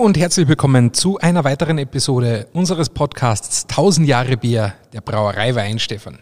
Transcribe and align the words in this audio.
und 0.00 0.16
herzlich 0.16 0.48
willkommen 0.48 0.94
zu 0.94 1.18
einer 1.18 1.44
weiteren 1.44 1.76
Episode 1.76 2.46
unseres 2.54 2.88
Podcasts 2.88 3.66
1000 3.68 4.08
Jahre 4.08 4.38
Bier 4.38 4.72
der 4.94 5.02
Brauerei 5.02 5.54
Weinstefan. 5.54 6.20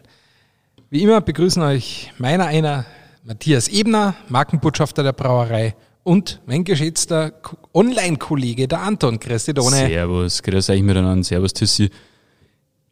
Wie 0.91 1.05
immer 1.05 1.21
begrüßen 1.21 1.63
euch 1.63 2.13
meiner 2.19 2.47
einer 2.47 2.87
Matthias 3.23 3.69
Ebner, 3.69 4.17
Markenbotschafter 4.29 5.05
der 5.05 5.13
Brauerei 5.13 5.77
und 6.03 6.41
mein 6.45 6.65
geschätzter 6.65 7.35
Online-Kollege, 7.73 8.67
der 8.67 8.81
Anton. 8.81 9.21
Grüß 9.21 9.45
dich, 9.45 9.55
Done. 9.55 9.77
Servus, 9.77 10.43
grüß 10.43 10.71
euch 10.71 10.83
miteinander. 10.83 11.23
Servus, 11.23 11.53
Tissi. 11.53 11.89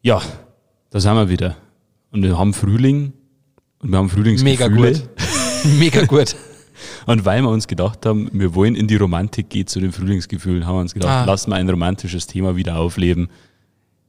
Ja, 0.01 0.21
da 0.89 1.01
sind 1.01 1.15
wir 1.15 1.27
wieder. 1.27 1.57
Und 2.11 2.23
wir 2.23 2.39
haben 2.39 2.53
Frühling 2.53 3.11
und 3.79 3.89
wir 3.89 3.97
haben 3.97 4.09
Frühlingsgefühle. 4.09 4.67
Mega 4.69 4.89
gut. 4.89 5.09
Mega 5.79 6.05
gut. 6.05 6.33
Und 7.07 7.23
weil 7.23 7.41
wir 7.41 7.49
uns 7.49 7.67
gedacht 7.67 8.05
haben, 8.05 8.29
wir 8.33 8.53
wollen 8.53 8.75
in 8.75 8.85
die 8.85 8.97
Romantik 8.97 9.49
gehen 9.49 9.65
zu 9.65 9.79
den 9.79 9.93
Frühlingsgefühlen, 9.93 10.67
haben 10.67 10.75
wir 10.75 10.81
uns 10.81 10.93
gedacht, 10.93 11.09
ah. 11.09 11.23
lassen 11.23 11.51
wir 11.51 11.55
ein 11.55 11.69
romantisches 11.69 12.27
Thema 12.27 12.57
wieder 12.57 12.77
aufleben. 12.77 13.29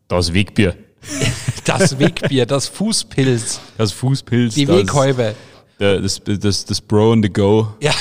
Das 0.08 0.34
Wegbier. 0.34 0.76
Das 1.64 1.98
Wegbier, 1.98 2.46
das 2.46 2.66
Fußpilz. 2.66 3.60
Das 3.76 3.92
Fußpilz. 3.92 4.54
Die 4.54 4.66
Weghäube. 4.66 5.34
Das, 5.78 6.18
das, 6.24 6.64
das 6.64 6.80
Bro 6.80 7.12
on 7.12 7.22
the 7.22 7.28
Go. 7.28 7.74
Ja, 7.78 7.92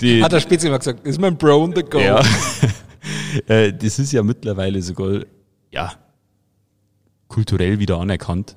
die, 0.00 0.22
hat 0.24 0.30
der 0.30 0.40
Spitze 0.40 0.68
immer 0.68 0.78
gesagt, 0.78 1.00
das 1.00 1.10
ist 1.10 1.20
mein 1.20 1.36
Bro 1.36 1.64
on 1.64 1.74
the 1.74 1.82
Go. 1.82 1.98
Ja. 1.98 2.22
Äh, 3.48 3.72
das 3.72 3.98
ist 3.98 4.12
ja 4.12 4.22
mittlerweile 4.22 4.80
sogar, 4.80 5.22
ja, 5.72 5.94
kulturell 7.26 7.80
wieder 7.80 7.98
anerkannt. 7.98 8.56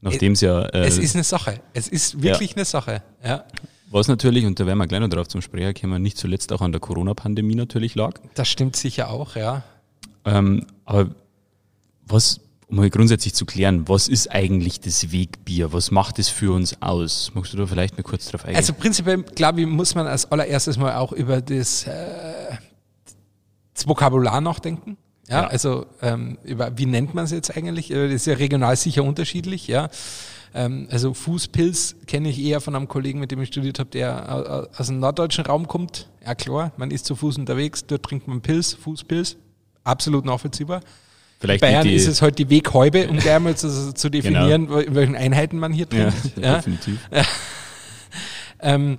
Nachdem 0.00 0.32
es 0.32 0.40
ja. 0.40 0.62
Äh, 0.62 0.86
es 0.86 0.98
ist 0.98 1.14
eine 1.14 1.22
Sache. 1.22 1.60
Es 1.72 1.86
ist 1.86 2.20
wirklich 2.20 2.50
ja. 2.50 2.56
eine 2.56 2.64
Sache. 2.64 3.02
Ja. 3.22 3.44
Was 3.94 4.08
natürlich, 4.08 4.44
und 4.44 4.58
da 4.58 4.66
werden 4.66 4.78
wir 4.78 4.88
gleich 4.88 5.00
noch 5.00 5.08
drauf 5.08 5.28
zum 5.28 5.40
Sprecher 5.40 5.72
kommen, 5.72 6.02
nicht 6.02 6.18
zuletzt 6.18 6.52
auch 6.52 6.60
an 6.62 6.72
der 6.72 6.80
Corona-Pandemie 6.80 7.54
natürlich 7.54 7.94
lag. 7.94 8.14
Das 8.34 8.48
stimmt 8.48 8.74
sicher 8.74 9.08
auch, 9.08 9.36
ja. 9.36 9.62
Ähm, 10.24 10.66
aber 10.84 11.14
was, 12.04 12.40
um 12.66 12.78
mal 12.78 12.90
grundsätzlich 12.90 13.34
zu 13.34 13.46
klären, 13.46 13.88
was 13.88 14.08
ist 14.08 14.32
eigentlich 14.32 14.80
das 14.80 15.12
Wegbier? 15.12 15.72
Was 15.72 15.92
macht 15.92 16.18
es 16.18 16.28
für 16.28 16.52
uns 16.52 16.82
aus? 16.82 17.30
Magst 17.34 17.52
du 17.52 17.56
da 17.56 17.66
vielleicht 17.66 17.96
mal 17.96 18.02
kurz 18.02 18.26
drauf 18.26 18.44
eingehen? 18.44 18.56
Also 18.56 18.72
prinzipiell, 18.72 19.22
glaube 19.22 19.60
ich, 19.60 19.66
muss 19.68 19.94
man 19.94 20.08
als 20.08 20.28
allererstes 20.28 20.76
mal 20.76 20.96
auch 20.96 21.12
über 21.12 21.40
das, 21.40 21.86
äh, 21.86 21.92
das 23.74 23.86
Vokabular 23.86 24.40
nachdenken. 24.40 24.96
Ja, 25.28 25.42
ja. 25.42 25.46
also 25.46 25.86
ähm, 26.02 26.38
über, 26.44 26.76
wie 26.76 26.86
nennt 26.86 27.14
man 27.14 27.24
es 27.24 27.30
jetzt 27.30 27.56
eigentlich? 27.56 27.88
Das 27.88 28.12
ist 28.12 28.26
ja 28.26 28.34
regional 28.34 28.76
sicher 28.76 29.04
unterschiedlich, 29.04 29.66
ja. 29.66 29.88
Ähm, 30.54 30.86
also 30.90 31.14
Fußpilz 31.14 31.96
kenne 32.06 32.28
ich 32.28 32.40
eher 32.40 32.60
von 32.60 32.76
einem 32.76 32.88
Kollegen, 32.88 33.20
mit 33.20 33.30
dem 33.30 33.40
ich 33.40 33.48
studiert 33.48 33.78
habe, 33.78 33.90
der 33.90 34.68
aus 34.76 34.86
dem 34.86 35.00
norddeutschen 35.00 35.44
Raum 35.46 35.66
kommt. 35.66 36.08
Ja 36.24 36.34
klar, 36.34 36.72
man 36.76 36.90
ist 36.90 37.06
zu 37.06 37.16
Fuß 37.16 37.38
unterwegs, 37.38 37.86
dort 37.86 38.04
trinkt 38.04 38.28
man 38.28 38.40
Pilz, 38.40 38.74
Fußpilz. 38.74 39.36
Absolut 39.82 40.24
nachvollziehbar. 40.24 40.80
Vielleicht 41.40 41.62
in 41.62 41.68
Bayern 41.68 41.88
ist 41.88 42.06
es 42.06 42.22
halt 42.22 42.38
die 42.38 42.48
Weghäube, 42.48 43.08
um 43.08 43.18
gleich 43.18 43.40
mal 43.40 43.56
zu, 43.56 43.92
zu 43.94 44.08
definieren, 44.08 44.66
genau. 44.66 44.78
in 44.78 44.94
welchen 44.94 45.16
Einheiten 45.16 45.58
man 45.58 45.72
hier 45.72 45.88
trinkt. 45.88 46.14
Ja, 46.36 46.42
ja. 46.42 46.56
definitiv. 46.56 46.98
Ähm, 48.60 48.98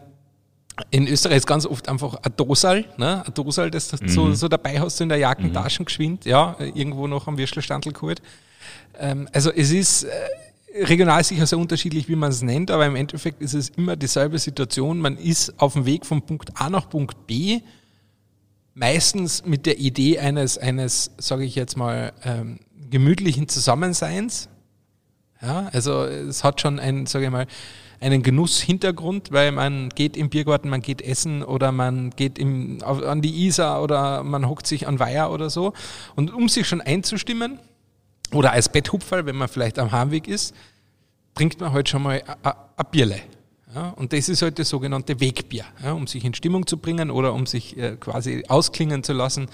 in 0.91 1.07
Österreich 1.07 1.37
ist 1.37 1.47
ganz 1.47 1.65
oft 1.65 1.87
einfach 1.87 2.15
ein 2.23 2.33
Dosal, 2.35 2.85
ne? 2.97 3.23
ein 3.25 3.33
Dosal, 3.33 3.71
das 3.71 3.89
du 3.89 4.03
mhm. 4.03 4.09
so, 4.09 4.33
so, 4.33 4.47
dabei 4.47 4.79
hast, 4.79 4.99
du 4.99 5.03
in 5.03 5.09
der 5.09 5.17
Jackentasche 5.17 5.81
mhm. 5.81 5.85
geschwind, 5.85 6.25
ja, 6.25 6.55
irgendwo 6.59 7.07
noch 7.07 7.27
am 7.27 7.37
Würstelstandel 7.37 7.93
geholt. 7.93 8.21
Ähm, 8.97 9.27
also 9.31 9.51
es 9.51 9.71
ist, 9.71 10.03
äh, 10.03 10.11
regional 10.83 11.23
sicher 11.23 11.45
sehr 11.47 11.57
unterschiedlich, 11.57 12.09
wie 12.09 12.15
man 12.15 12.31
es 12.31 12.41
nennt, 12.41 12.69
aber 12.71 12.85
im 12.85 12.95
Endeffekt 12.95 13.41
ist 13.41 13.53
es 13.53 13.69
immer 13.69 13.95
dieselbe 13.95 14.37
Situation. 14.37 14.99
Man 14.99 15.17
ist 15.17 15.59
auf 15.59 15.73
dem 15.73 15.85
Weg 15.85 16.05
von 16.05 16.21
Punkt 16.21 16.51
A 16.55 16.69
nach 16.69 16.89
Punkt 16.89 17.27
B, 17.27 17.61
meistens 18.73 19.45
mit 19.45 19.65
der 19.65 19.79
Idee 19.79 20.19
eines, 20.19 20.57
eines 20.57 21.11
sage 21.17 21.45
ich 21.45 21.55
jetzt 21.55 21.77
mal, 21.77 22.11
ähm, 22.23 22.59
gemütlichen 22.89 23.47
Zusammenseins. 23.47 24.49
Ja, 25.41 25.69
also 25.71 26.03
es 26.03 26.43
hat 26.43 26.61
schon 26.61 26.79
einen, 26.79 27.05
sage 27.05 27.25
ich 27.25 27.31
mal, 27.31 27.47
einen 28.05 28.23
Genusshintergrund, 28.23 29.31
weil 29.31 29.51
man 29.51 29.89
geht 29.89 30.15
im 30.15 30.29
Biergarten, 30.29 30.69
man 30.69 30.81
geht 30.81 31.01
essen 31.01 31.43
oder 31.43 31.71
man 31.71 32.11
geht 32.11 32.37
im, 32.37 32.81
auf, 32.83 33.03
an 33.03 33.21
die 33.21 33.45
Isar 33.47 33.81
oder 33.81 34.23
man 34.23 34.47
hockt 34.47 34.67
sich 34.67 34.87
an 34.87 34.99
Weiher 34.99 35.31
oder 35.31 35.49
so. 35.49 35.73
Und 36.15 36.33
um 36.33 36.47
sich 36.47 36.67
schon 36.67 36.81
einzustimmen, 36.81 37.59
oder 38.31 38.51
als 38.51 38.69
Betthupferl, 38.69 39.25
wenn 39.25 39.35
man 39.35 39.47
vielleicht 39.47 39.79
am 39.79 39.91
Heimweg 39.91 40.27
ist, 40.27 40.53
trinkt 41.35 41.59
man 41.59 41.73
halt 41.73 41.89
schon 41.89 42.03
mal 42.03 42.21
ein 42.43 42.85
Bierle. 42.91 43.21
Ja, 43.73 43.89
und 43.89 44.13
das 44.13 44.29
ist 44.29 44.41
halt 44.41 44.57
das 44.57 44.69
sogenannte 44.69 45.19
Wegbier, 45.19 45.65
ja, 45.83 45.91
um 45.91 46.07
sich 46.07 46.23
in 46.23 46.33
Stimmung 46.33 46.65
zu 46.65 46.77
bringen 46.77 47.11
oder 47.11 47.33
um 47.33 47.45
sich 47.45 47.77
äh, 47.77 47.97
quasi 47.97 48.45
ausklingen 48.47 49.03
zu 49.03 49.11
lassen. 49.11 49.47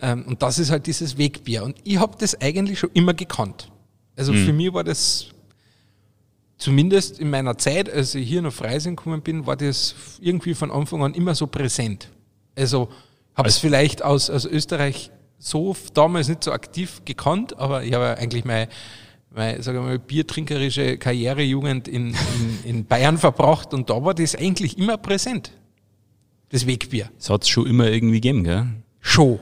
Ähm, 0.00 0.24
und 0.26 0.42
das 0.42 0.58
ist 0.58 0.70
halt 0.70 0.86
dieses 0.86 1.16
Wegbier. 1.16 1.62
Und 1.62 1.76
ich 1.84 1.98
habe 1.98 2.16
das 2.18 2.40
eigentlich 2.40 2.80
schon 2.80 2.90
immer 2.94 3.14
gekannt. 3.14 3.70
Also 4.16 4.32
mhm. 4.32 4.44
für 4.46 4.52
mich 4.52 4.74
war 4.74 4.82
das 4.82 5.28
zumindest 6.62 7.18
in 7.18 7.28
meiner 7.28 7.58
Zeit, 7.58 7.92
als 7.92 8.14
ich 8.14 8.28
hier 8.28 8.40
nach 8.40 8.52
Freising 8.52 8.96
gekommen 8.96 9.20
bin, 9.20 9.46
war 9.46 9.56
das 9.56 9.94
irgendwie 10.20 10.54
von 10.54 10.70
Anfang 10.70 11.02
an 11.02 11.14
immer 11.14 11.34
so 11.34 11.46
präsent. 11.46 12.08
Also 12.56 12.88
habe 13.34 13.48
es 13.48 13.56
also 13.56 13.66
vielleicht 13.66 14.02
aus, 14.02 14.30
aus 14.30 14.44
Österreich 14.44 15.10
so 15.38 15.74
damals 15.94 16.28
nicht 16.28 16.44
so 16.44 16.52
aktiv 16.52 17.02
gekannt, 17.04 17.58
aber 17.58 17.82
ich 17.82 17.92
habe 17.94 18.16
eigentlich 18.16 18.44
meine, 18.44 18.68
meine 19.34 19.60
sage 19.62 19.80
mal, 19.80 19.98
biertrinkerische 19.98 20.98
Karrierejugend 20.98 21.88
in, 21.88 22.10
in, 22.10 22.58
in 22.64 22.84
Bayern 22.84 23.18
verbracht 23.18 23.74
und 23.74 23.90
da 23.90 24.04
war 24.04 24.14
das 24.14 24.36
eigentlich 24.36 24.78
immer 24.78 24.98
präsent. 24.98 25.52
Das 26.50 26.66
Wegbier. 26.66 27.10
Das 27.16 27.30
hat 27.30 27.42
es 27.42 27.48
schon 27.48 27.66
immer 27.66 27.88
irgendwie 27.88 28.20
gegeben, 28.20 28.44
gell? 28.44 28.66
Schon. 29.00 29.40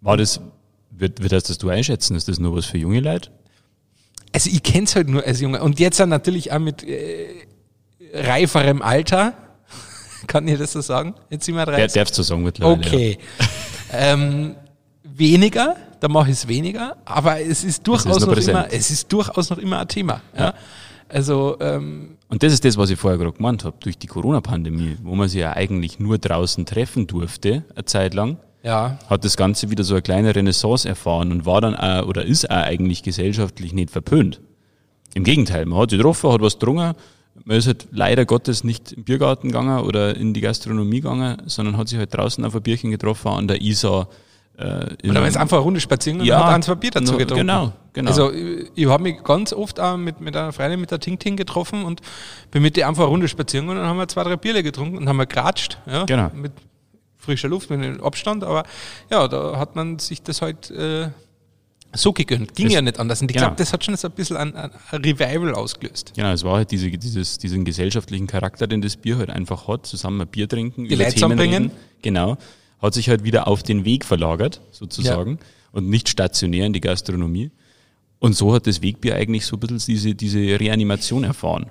War 0.00 0.16
das, 0.16 0.40
wird, 0.90 1.20
wird 1.22 1.32
das, 1.32 1.44
das 1.44 1.58
du 1.58 1.68
einschätzen? 1.68 2.16
Ist 2.16 2.28
das 2.28 2.38
nur 2.38 2.56
was 2.56 2.64
für 2.64 2.78
junge 2.78 3.00
Leute? 3.00 3.30
Also 4.32 4.50
ich 4.50 4.62
kenne 4.62 4.84
es 4.84 4.96
halt 4.96 5.08
nur 5.08 5.24
als 5.24 5.40
Junge. 5.40 5.62
Und 5.62 5.78
jetzt 5.78 5.98
natürlich 5.98 6.52
auch 6.52 6.58
mit 6.58 6.82
äh, 6.82 7.46
reiferem 8.14 8.82
Alter. 8.82 9.34
Kann 10.26 10.46
ich 10.48 10.58
das 10.58 10.72
so 10.72 10.80
sagen? 10.80 11.14
Jetzt 11.30 11.44
sind 11.44 11.54
wir 11.54 11.66
30. 11.66 11.92
Der 11.92 12.02
darfst 12.02 12.18
du 12.18 12.22
sagen 12.22 12.42
mittlerweile. 12.42 12.78
Okay. 12.78 13.18
Ja. 13.38 13.46
ähm, 14.14 14.56
weniger, 15.02 15.76
da 16.00 16.08
mache 16.08 16.30
ich 16.30 16.36
es 16.36 16.48
weniger, 16.48 16.96
aber 17.04 17.40
es 17.40 17.64
ist 17.64 17.86
durchaus 17.86 18.16
ist 18.16 18.26
noch, 18.26 18.34
noch 18.34 18.48
immer, 18.48 18.66
es 18.72 18.90
ist 18.90 19.12
durchaus 19.12 19.50
noch 19.50 19.58
immer 19.58 19.80
ein 19.80 19.88
Thema. 19.88 20.20
Ja. 20.34 20.44
ja. 20.44 20.54
Also 21.08 21.56
ähm, 21.60 22.16
und 22.28 22.42
das 22.42 22.54
ist 22.54 22.64
das, 22.64 22.78
was 22.78 22.88
ich 22.88 22.98
vorher 22.98 23.18
gerade 23.18 23.36
gemeint 23.36 23.64
habe, 23.64 23.76
durch 23.80 23.98
die 23.98 24.06
Corona-Pandemie, 24.06 24.96
wo 25.02 25.14
man 25.14 25.28
sich 25.28 25.40
ja 25.40 25.52
eigentlich 25.52 25.98
nur 25.98 26.16
draußen 26.16 26.64
treffen 26.64 27.06
durfte, 27.06 27.64
eine 27.74 27.84
Zeit 27.84 28.14
lang, 28.14 28.38
ja. 28.62 28.98
hat 29.08 29.24
das 29.24 29.36
Ganze 29.36 29.70
wieder 29.70 29.84
so 29.84 29.94
eine 29.94 30.02
kleine 30.02 30.34
Renaissance 30.34 30.88
erfahren 30.88 31.32
und 31.32 31.46
war 31.46 31.60
dann 31.60 31.74
auch, 31.74 32.06
oder 32.06 32.24
ist 32.24 32.50
auch 32.50 32.56
eigentlich 32.56 33.02
gesellschaftlich 33.02 33.72
nicht 33.72 33.90
verpönt. 33.90 34.40
Im 35.14 35.24
Gegenteil, 35.24 35.66
man 35.66 35.78
hat 35.78 35.90
sich 35.90 35.98
getroffen, 35.98 36.32
hat 36.32 36.40
was 36.40 36.58
getrunken, 36.58 36.94
man 37.44 37.56
ist 37.56 37.66
halt 37.66 37.88
leider 37.90 38.24
Gottes 38.24 38.64
nicht 38.64 38.92
im 38.92 39.04
Biergarten 39.04 39.48
gegangen 39.48 39.80
oder 39.80 40.16
in 40.16 40.34
die 40.34 40.40
Gastronomie 40.40 41.00
gegangen, 41.00 41.42
sondern 41.46 41.76
hat 41.76 41.88
sich 41.88 41.98
halt 41.98 42.14
draußen 42.14 42.44
auf 42.44 42.54
ein 42.54 42.62
Bierchen 42.62 42.90
getroffen 42.90 43.28
an 43.28 43.48
der 43.48 43.60
Isar, 43.60 44.08
äh, 44.58 45.08
Oder 45.08 45.22
wenn 45.22 45.24
es 45.24 45.36
einfach 45.36 45.56
eine 45.56 45.64
Runde 45.64 45.80
spazieren 45.80 46.20
und 46.20 46.26
ja, 46.26 46.44
hat 46.44 46.54
eins 46.54 46.78
Bier 46.78 46.90
dazu 46.90 47.16
getrunken. 47.16 47.46
Genau, 47.46 47.72
genau. 47.94 48.10
Also 48.10 48.30
ich, 48.32 48.70
ich 48.74 48.86
habe 48.86 49.02
mich 49.02 49.22
ganz 49.24 49.52
oft 49.52 49.80
auch 49.80 49.96
mit, 49.96 50.20
mit 50.20 50.36
einer 50.36 50.52
Freundin, 50.52 50.78
mit 50.78 50.90
der 50.90 51.00
Ting 51.00 51.18
Ting 51.18 51.36
getroffen 51.36 51.84
und 51.84 52.02
bin 52.50 52.62
mit 52.62 52.76
der 52.76 52.88
einfach 52.88 53.04
eine 53.04 53.10
Runde 53.10 53.28
spazieren 53.28 53.68
und 53.70 53.76
dann 53.76 53.86
haben 53.86 53.96
wir 53.96 54.08
zwei, 54.08 54.24
drei 54.24 54.36
Bierle 54.36 54.62
getrunken 54.62 54.98
und 54.98 55.08
haben 55.08 55.16
wir 55.16 55.26
geratscht. 55.26 55.78
Ja, 55.86 56.04
genau. 56.04 56.30
Mit 56.34 56.52
frischer 57.22 57.48
Luft, 57.48 57.70
mit 57.70 57.80
einem 57.80 58.00
Abstand, 58.02 58.44
aber 58.44 58.64
ja, 59.10 59.28
da 59.28 59.58
hat 59.58 59.76
man 59.76 59.98
sich 59.98 60.22
das 60.22 60.42
halt 60.42 60.70
äh, 60.70 61.08
so 61.94 62.12
gegönnt. 62.12 62.54
Ging 62.54 62.66
das, 62.66 62.74
ja 62.74 62.82
nicht 62.82 62.98
anders. 62.98 63.20
Und 63.22 63.30
ich 63.30 63.34
genau. 63.34 63.48
glaube, 63.48 63.58
das 63.58 63.72
hat 63.72 63.84
schon 63.84 63.96
so 63.96 64.08
ein 64.08 64.14
bisschen 64.14 64.36
ein, 64.36 64.54
ein, 64.54 64.70
Revival 64.92 65.54
ausgelöst. 65.54 66.12
Genau, 66.16 66.32
es 66.32 66.42
war 66.42 66.56
halt 66.56 66.70
diese, 66.70 66.90
dieses, 66.90 67.38
diesen 67.38 67.64
gesellschaftlichen 67.64 68.26
Charakter, 68.26 68.66
den 68.66 68.80
das 68.80 68.96
Bier 68.96 69.18
halt 69.18 69.30
einfach 69.30 69.68
hat, 69.68 69.86
zusammen 69.86 70.20
ein 70.20 70.28
Bier 70.28 70.48
trinken, 70.48 70.88
die 70.88 70.94
Leute 70.94 71.14
zusammenbringen. 71.14 71.70
Genau 72.00 72.38
hat 72.82 72.94
sich 72.94 73.08
halt 73.08 73.22
wieder 73.22 73.46
auf 73.46 73.62
den 73.62 73.84
Weg 73.84 74.04
verlagert, 74.04 74.60
sozusagen, 74.72 75.38
ja. 75.40 75.46
und 75.70 75.88
nicht 75.88 76.08
stationär 76.08 76.66
in 76.66 76.72
die 76.72 76.80
Gastronomie. 76.80 77.52
Und 78.18 78.34
so 78.36 78.52
hat 78.52 78.66
das 78.66 78.82
Wegbier 78.82 79.14
eigentlich 79.14 79.46
so 79.46 79.56
ein 79.56 79.60
bisschen 79.60 79.78
diese, 79.78 80.14
diese 80.14 80.60
Reanimation 80.60 81.24
erfahren. 81.24 81.70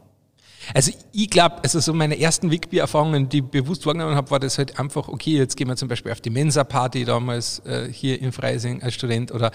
Also 0.73 0.91
ich 1.11 1.29
glaube, 1.29 1.57
also 1.63 1.79
so 1.79 1.93
meine 1.93 2.19
ersten 2.19 2.51
Wegbier-Erfahrungen, 2.51 3.29
die 3.29 3.39
ich 3.39 3.43
bewusst 3.45 3.85
wahrgenommen 3.85 4.15
habe, 4.15 4.31
war 4.31 4.39
das 4.39 4.57
halt 4.57 4.79
einfach, 4.79 5.07
okay, 5.07 5.37
jetzt 5.37 5.57
gehen 5.57 5.67
wir 5.67 5.75
zum 5.75 5.87
Beispiel 5.87 6.11
auf 6.11 6.21
die 6.21 6.29
Mensa-Party 6.29 7.05
damals 7.05 7.59
äh, 7.65 7.87
hier 7.91 8.21
in 8.21 8.31
Freising 8.31 8.81
als 8.81 8.93
Student 8.93 9.31
oder 9.31 9.51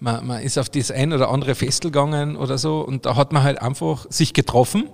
man, 0.00 0.26
man 0.26 0.42
ist 0.42 0.58
auf 0.58 0.68
das 0.68 0.90
ein 0.90 1.12
oder 1.12 1.30
andere 1.30 1.54
Festel 1.54 1.90
gegangen 1.90 2.36
oder 2.36 2.58
so 2.58 2.80
und 2.80 3.06
da 3.06 3.16
hat 3.16 3.32
man 3.32 3.42
halt 3.42 3.62
einfach 3.62 4.06
sich 4.10 4.34
getroffen. 4.34 4.88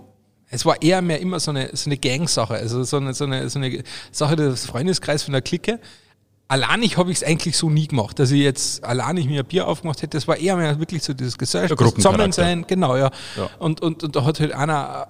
Es 0.51 0.65
war 0.65 0.81
eher 0.83 1.03
mehr 1.03 1.21
immer 1.21 1.41
so 1.41 1.51
eine, 1.51 1.71
so 1.73 1.89
eine 1.89 1.97
Gang-Sache, 1.97 2.55
also 2.55 2.85
so 2.85 2.99
eine, 2.99 3.15
so, 3.15 3.25
eine, 3.25 3.49
so 3.49 3.59
eine 3.59 3.83
Sache 4.13 4.37
des 4.37 4.67
Freundeskreis 4.67 5.23
von 5.23 5.33
der 5.33 5.43
Clique 5.43 5.81
alleinig 6.49 6.99
habe 6.99 7.11
ich 7.11 7.19
es 7.19 7.25
eigentlich 7.25 7.57
so 7.57 7.71
nie 7.71 7.87
gemacht, 7.87 8.19
dass 8.19 8.31
ich 8.31 8.41
jetzt 8.41 8.85
alleinig 8.85 9.27
mir 9.27 9.41
ein 9.41 9.47
Bier 9.47 9.67
aufgemacht 9.67 10.03
hätte. 10.03 10.17
Das 10.17 10.29
war 10.29 10.37
eher 10.37 10.57
mehr 10.57 10.79
wirklich 10.79 11.03
so 11.03 11.15
dieses 11.15 11.39
Gesellschaft, 11.39 11.81
Zusammensein, 11.95 12.67
genau, 12.67 12.97
ja. 12.97 13.11
ja. 13.37 13.51
Und, 13.59 13.81
und, 13.81 14.05
und 14.05 14.15
da 14.15 14.25
hat 14.25 14.41
halt 14.41 14.53
einer 14.53 15.07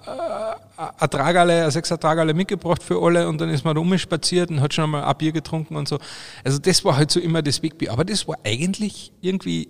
ein 0.77 1.11
Tragale, 1.11 1.65
ein 1.65 1.71
sechser 1.71 1.99
Tragale 1.99 2.35
mitgebracht 2.35 2.83
für 2.83 3.01
alle 3.01 3.29
und 3.29 3.41
dann 3.41 3.49
ist 3.49 3.65
man 3.65 3.77
rumspaziert 3.77 4.51
und 4.51 4.61
hat 4.61 4.75
schon 4.75 4.85
einmal 4.85 5.05
ein 5.05 5.17
Bier 5.17 5.33
getrunken 5.33 5.77
und 5.77 5.89
so. 5.89 5.99
Also 6.43 6.59
das 6.59 6.85
war 6.85 6.97
halt 6.97 7.11
so 7.11 7.21
immer 7.21 7.43
das 7.43 7.63
Wegbier. 7.63 7.93
Aber 7.93 8.05
das 8.05 8.27
war 8.27 8.37
eigentlich 8.45 9.13
irgendwie 9.21 9.69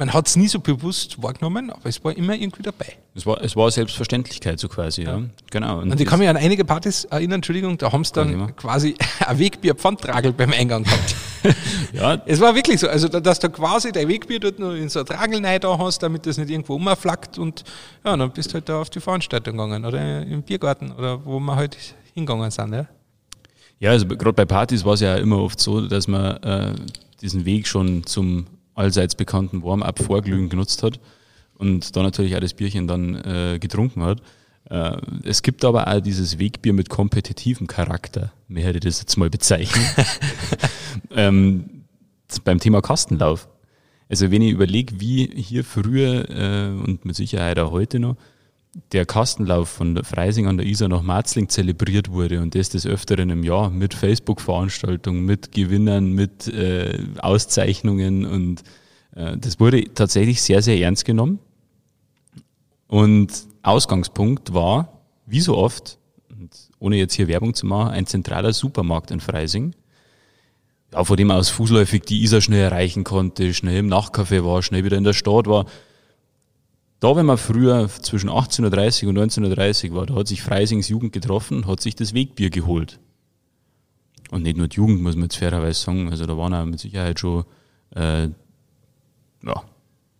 man 0.00 0.14
hat 0.14 0.28
es 0.28 0.34
nie 0.34 0.48
so 0.48 0.60
bewusst 0.60 1.22
wahrgenommen, 1.22 1.70
aber 1.70 1.84
es 1.84 2.02
war 2.02 2.16
immer 2.16 2.34
irgendwie 2.34 2.62
dabei. 2.62 2.96
Es 3.14 3.26
war, 3.26 3.42
es 3.42 3.54
war 3.54 3.70
Selbstverständlichkeit 3.70 4.58
so 4.58 4.66
quasi, 4.66 5.02
ja. 5.02 5.18
ja. 5.18 5.24
Genau. 5.50 5.80
Und, 5.80 5.92
und 5.92 6.00
ich 6.00 6.06
kann 6.06 6.18
mich 6.18 6.28
an 6.28 6.38
einige 6.38 6.64
Partys 6.64 7.04
erinnern, 7.04 7.36
Entschuldigung, 7.36 7.76
da 7.76 7.92
haben 7.92 8.02
sie 8.02 8.14
dann 8.14 8.56
quasi 8.56 8.94
ein 9.26 9.38
Wegbier 9.38 9.74
Pfandtragel 9.74 10.32
beim 10.32 10.54
Eingang 10.54 10.84
gehabt. 10.84 11.14
ja. 11.92 12.22
Es 12.24 12.40
war 12.40 12.54
wirklich 12.54 12.80
so, 12.80 12.88
also 12.88 13.08
dass 13.08 13.40
du 13.40 13.50
quasi 13.50 13.92
dein 13.92 14.08
Wegbier 14.08 14.40
dort 14.40 14.58
nur 14.58 14.74
in 14.74 14.88
so 14.88 15.00
ein 15.00 15.06
Tragel 15.06 15.42
da 15.42 15.78
hast, 15.78 16.02
damit 16.02 16.24
das 16.24 16.38
nicht 16.38 16.48
irgendwo 16.48 16.76
umflackt 16.76 17.38
und 17.38 17.62
ja, 18.02 18.16
dann 18.16 18.32
bist 18.32 18.50
du 18.50 18.54
halt 18.54 18.70
da 18.70 18.80
auf 18.80 18.88
die 18.88 19.00
Veranstaltung 19.00 19.58
gegangen 19.58 19.84
oder 19.84 20.22
im 20.22 20.42
Biergarten 20.42 20.92
oder 20.92 21.22
wo 21.26 21.38
wir 21.40 21.56
halt 21.56 21.76
hingegangen 22.14 22.50
sind, 22.50 22.72
ja. 22.72 22.86
Ja, 23.80 23.90
also 23.90 24.06
gerade 24.06 24.32
bei 24.32 24.46
Partys 24.46 24.82
war 24.82 24.94
es 24.94 25.00
ja 25.00 25.16
immer 25.16 25.42
oft 25.42 25.60
so, 25.60 25.86
dass 25.86 26.08
man 26.08 26.36
äh, 26.42 26.74
diesen 27.20 27.44
Weg 27.44 27.66
schon 27.66 28.04
zum 28.04 28.46
allseits 28.80 29.14
bekannten 29.14 29.62
Warm-up 29.62 30.02
Vorglühen 30.02 30.48
genutzt 30.48 30.82
hat 30.82 30.98
und 31.54 31.94
da 31.94 32.02
natürlich 32.02 32.34
auch 32.34 32.40
das 32.40 32.54
Bierchen 32.54 32.88
dann 32.88 33.14
äh, 33.16 33.58
getrunken 33.60 34.02
hat. 34.02 34.22
Äh, 34.68 34.96
es 35.24 35.42
gibt 35.42 35.64
aber 35.64 35.88
auch 35.88 36.00
dieses 36.00 36.38
Wegbier 36.38 36.72
mit 36.72 36.88
kompetitivem 36.88 37.66
Charakter, 37.66 38.32
mehr 38.48 38.64
hätte 38.64 38.78
ich 38.78 38.84
das 38.84 39.00
jetzt 39.00 39.16
mal 39.16 39.30
bezeichnen. 39.30 39.84
ähm, 41.10 41.84
beim 42.44 42.58
Thema 42.58 42.80
Kastenlauf. 42.80 43.48
Also 44.08 44.30
wenn 44.30 44.42
ich 44.42 44.52
überlege, 44.52 45.00
wie 45.00 45.26
hier 45.26 45.64
früher 45.64 46.28
äh, 46.30 46.68
und 46.68 47.04
mit 47.04 47.14
Sicherheit 47.14 47.58
auch 47.58 47.70
heute 47.70 48.00
noch 48.00 48.16
der 48.92 49.04
Kastenlauf 49.04 49.68
von 49.68 50.02
Freising 50.04 50.46
an 50.46 50.56
der 50.56 50.66
Isar 50.66 50.88
nach 50.88 51.02
Marzling 51.02 51.48
zelebriert 51.48 52.10
wurde 52.10 52.40
und 52.40 52.54
das 52.54 52.68
des 52.68 52.86
Öfteren 52.86 53.30
im 53.30 53.42
Jahr 53.42 53.70
mit 53.70 53.94
Facebook-Veranstaltungen, 53.94 55.24
mit 55.24 55.52
Gewinnern, 55.52 56.12
mit 56.12 56.46
äh, 56.48 56.98
Auszeichnungen 57.18 58.24
und 58.24 58.62
äh, 59.16 59.36
das 59.36 59.58
wurde 59.58 59.92
tatsächlich 59.94 60.40
sehr, 60.40 60.62
sehr 60.62 60.78
ernst 60.78 61.04
genommen. 61.04 61.40
Und 62.86 63.28
Ausgangspunkt 63.62 64.54
war, 64.54 65.00
wie 65.26 65.40
so 65.40 65.56
oft, 65.56 65.98
ohne 66.78 66.96
jetzt 66.96 67.14
hier 67.14 67.28
Werbung 67.28 67.54
zu 67.54 67.66
machen, 67.66 67.90
ein 67.92 68.06
zentraler 68.06 68.52
Supermarkt 68.52 69.10
in 69.10 69.20
Freising, 69.20 69.74
ja, 70.92 71.04
von 71.04 71.16
dem 71.16 71.30
aus 71.30 71.50
fußläufig 71.50 72.02
die 72.02 72.22
Isar 72.22 72.40
schnell 72.40 72.62
erreichen 72.62 73.04
konnte, 73.04 73.52
schnell 73.54 73.78
im 73.78 73.88
Nachtcafé 73.88 74.44
war, 74.44 74.62
schnell 74.62 74.84
wieder 74.84 74.96
in 74.96 75.04
der 75.04 75.12
Stadt 75.12 75.46
war 75.46 75.66
da, 77.00 77.16
wenn 77.16 77.26
man 77.26 77.38
früher 77.38 77.88
zwischen 77.88 78.28
1830 78.28 79.08
und 79.08 79.18
1930 79.18 79.94
war, 79.94 80.06
da 80.06 80.14
hat 80.14 80.28
sich 80.28 80.42
Freisings 80.42 80.88
Jugend 80.88 81.12
getroffen, 81.12 81.66
hat 81.66 81.80
sich 81.80 81.94
das 81.96 82.12
Wegbier 82.12 82.50
geholt. 82.50 83.00
Und 84.30 84.42
nicht 84.42 84.58
nur 84.58 84.68
die 84.68 84.76
Jugend, 84.76 85.02
muss 85.02 85.16
man 85.16 85.24
jetzt 85.24 85.36
fairerweise 85.36 85.80
sagen. 85.80 86.10
Also 86.10 86.26
da 86.26 86.36
waren 86.36 86.54
auch 86.54 86.64
mit 86.64 86.78
Sicherheit 86.78 87.18
schon, 87.18 87.44
äh, 87.96 88.28
ja, 89.44 89.62